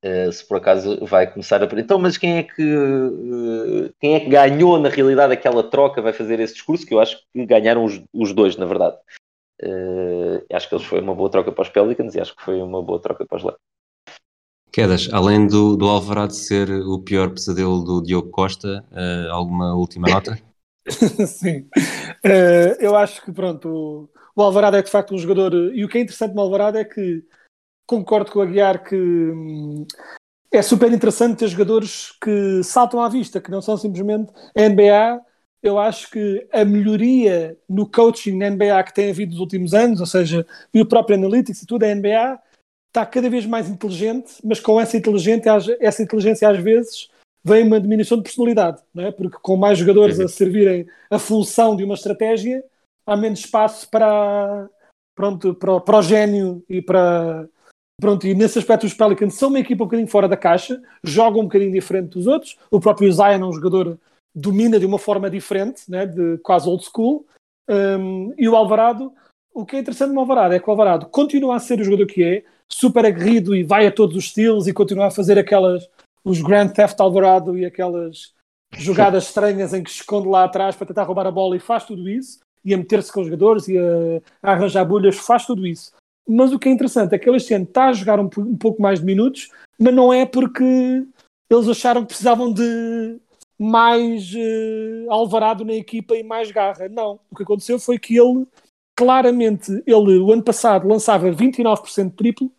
[0.05, 4.21] Uh, se por acaso vai começar a então mas quem é que uh, quem é
[4.21, 7.83] que ganhou na realidade aquela troca vai fazer esse discurso que eu acho que ganharam
[7.83, 8.95] os, os dois na verdade
[9.61, 12.61] uh, acho que eles foi uma boa troca para os Pelicans e acho que foi
[12.61, 13.61] uma boa troca para os Lakers
[14.71, 18.85] Quedas, além do, do Alvarado ser o pior pesadelo do Diogo Costa
[19.31, 20.39] alguma última nota?
[21.27, 21.67] Sim,
[22.79, 25.97] eu acho que pronto o, o Alvarado é de facto um jogador e o que
[25.97, 27.23] é interessante no Alvarado é que
[27.85, 29.85] concordo com o Aguiar que hum,
[30.51, 35.19] é super interessante ter jogadores que saltam à vista, que não são simplesmente NBA.
[35.61, 39.99] Eu acho que a melhoria no coaching na NBA que tem havido nos últimos anos,
[39.99, 42.39] ou seja, e o próprio Analytics e tudo, a NBA
[42.89, 47.09] está cada vez mais inteligente, mas com essa inteligência, essa inteligência às vezes
[47.43, 49.11] vem uma diminuição de personalidade, não é?
[49.11, 52.63] porque com mais jogadores a servirem a função de uma estratégia,
[53.05, 54.69] há menos espaço para,
[55.15, 57.47] pronto, para, para o gênio e para,
[57.99, 61.41] Pronto, e nesse aspecto os Pelicans são uma equipa um bocadinho fora da caixa, jogam
[61.41, 62.57] um bocadinho diferente dos outros.
[62.71, 63.99] O próprio Zion é um jogador
[64.33, 67.25] domina de uma forma diferente, né, de quase old school.
[67.69, 69.11] Um, e o Alvarado,
[69.53, 72.07] o que é interessante no Alvarado é que o Alvarado continua a ser o jogador
[72.07, 75.87] que é, super aguerrido e vai a todos os estilos e continua a fazer aquelas,
[76.23, 78.33] os Grand Theft Alvarado e aquelas
[78.77, 81.85] jogadas estranhas em que se esconde lá atrás para tentar roubar a bola e faz
[81.85, 83.83] tudo isso, e a meter-se com os jogadores e a,
[84.43, 85.91] a, arranjar bolhas, faz tudo isso.
[86.27, 88.57] Mas o que é interessante é que ele este ano está a jogar um, um
[88.57, 89.49] pouco mais de minutos,
[89.79, 91.03] mas não é porque
[91.49, 93.19] eles acharam que precisavam de
[93.57, 96.87] mais uh, alvarado na equipa e mais garra.
[96.87, 97.19] Não.
[97.29, 98.47] O que aconteceu foi que ele,
[98.95, 102.51] claramente, ele o ano passado lançava 29% de triplo,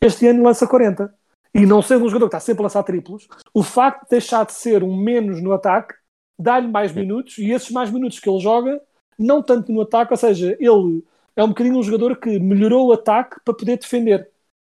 [0.00, 1.10] este ano lança 40%.
[1.54, 4.44] E não sendo um jogador que está sempre a lançar triplos, o facto de deixar
[4.44, 5.94] de ser um menos no ataque
[6.38, 8.80] dá-lhe mais minutos e esses mais minutos que ele joga,
[9.18, 11.02] não tanto no ataque, ou seja, ele
[11.34, 14.28] é um bocadinho um jogador que melhorou o ataque para poder defender.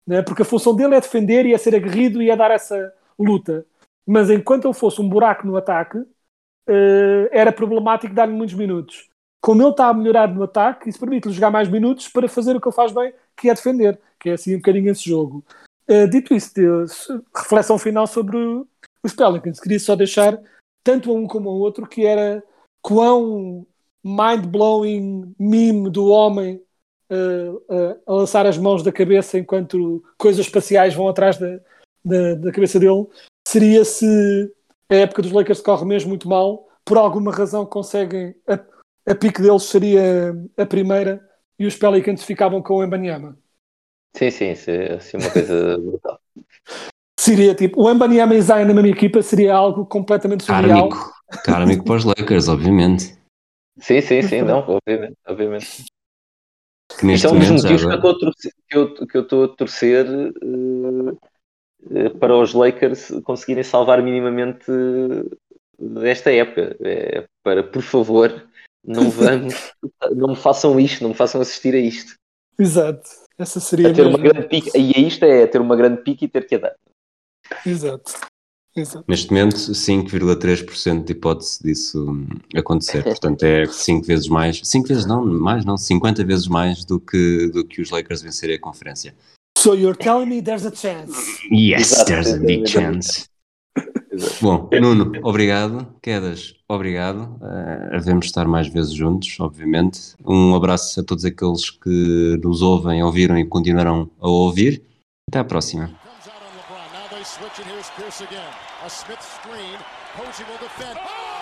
[0.07, 0.23] Né?
[0.23, 3.65] Porque a função dele é defender e é ser aguerrido e é dar essa luta.
[4.07, 9.09] Mas enquanto ele fosse um buraco no ataque, uh, era problemático dar-lhe muitos minutos.
[9.41, 12.61] Como ele está a melhorar no ataque, isso permite-lhe jogar mais minutos para fazer o
[12.61, 15.45] que ele faz bem, que é defender, que é assim um bocadinho esse jogo.
[15.91, 16.63] Uh, dito isso, de,
[17.37, 18.39] reflexão final sobre
[19.03, 19.59] os Pelicans.
[19.59, 20.41] Queria só deixar
[20.85, 22.43] tanto a um como ao outro que era
[22.81, 23.67] quão
[24.05, 26.63] mind-blowing meme do homem
[27.11, 31.59] uh, uh, a lançar as mãos da cabeça enquanto coisas espaciais vão atrás da,
[32.05, 33.07] da, da, cabeça dele
[33.47, 34.53] seria se
[34.89, 38.59] a época dos Lakers corre mesmo muito mal, por alguma razão conseguem a,
[39.11, 41.25] a pique deles seria a primeira
[41.59, 43.39] e os Pelicans ficavam com o Embanyama.
[44.15, 46.21] Sim, sim, sim, assim uma coisa brutal.
[47.19, 50.89] Seria tipo, o Embanyama e Zion na mesma equipa seria algo completamente surreal.
[50.89, 51.13] Kármico,
[51.45, 53.17] kármico para os Lakers, obviamente.
[53.79, 55.85] Sim, sim, sim, não, obviamente, obviamente.
[56.99, 57.85] Que neste então, momento, motivos
[59.09, 66.33] que eu estou a torcer uh, uh, para os Lakers conseguirem salvar minimamente uh, esta
[66.33, 66.77] época.
[66.81, 68.49] É, para, por favor,
[68.85, 69.73] não vamos,
[70.15, 72.15] não me façam isto, não me façam assistir a isto.
[72.59, 73.09] Exato.
[73.39, 74.71] Essa seria a ter uma grande pique.
[74.77, 76.75] E isto é ter uma grande pique e ter que dar.
[77.67, 78.13] Exato.
[78.75, 79.05] Exato.
[79.07, 82.27] Neste momento, 5,3% de hipótese disso
[82.57, 83.03] acontecer.
[83.05, 87.49] Portanto, é 5 vezes mais, 5 vezes não, mais não, 50 vezes mais do que,
[87.49, 89.15] do que os Lakers vencerem a conferência.
[89.59, 91.15] So you're telling me there's a chance?
[91.51, 92.07] Yes, Exato.
[92.07, 93.29] there's a big chance.
[94.41, 95.87] Bom, Nuno, obrigado.
[96.03, 97.39] Quedas, obrigado.
[97.41, 100.15] Uh, devemos estar mais vezes juntos, obviamente.
[100.25, 104.83] Um abraço a todos aqueles que nos ouvem, ouviram e continuarão a ouvir.
[105.29, 105.91] Até à próxima.
[110.95, 111.33] Oh!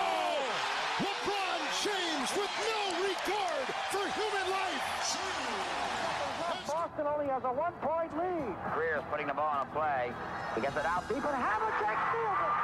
[1.01, 4.85] LeBron James with no regard for human life.
[6.67, 8.55] Boston only has a one-point lead.
[8.75, 10.11] Greer's putting the ball on a play.
[10.53, 12.60] He gets it out deep, and Havlicek steals it.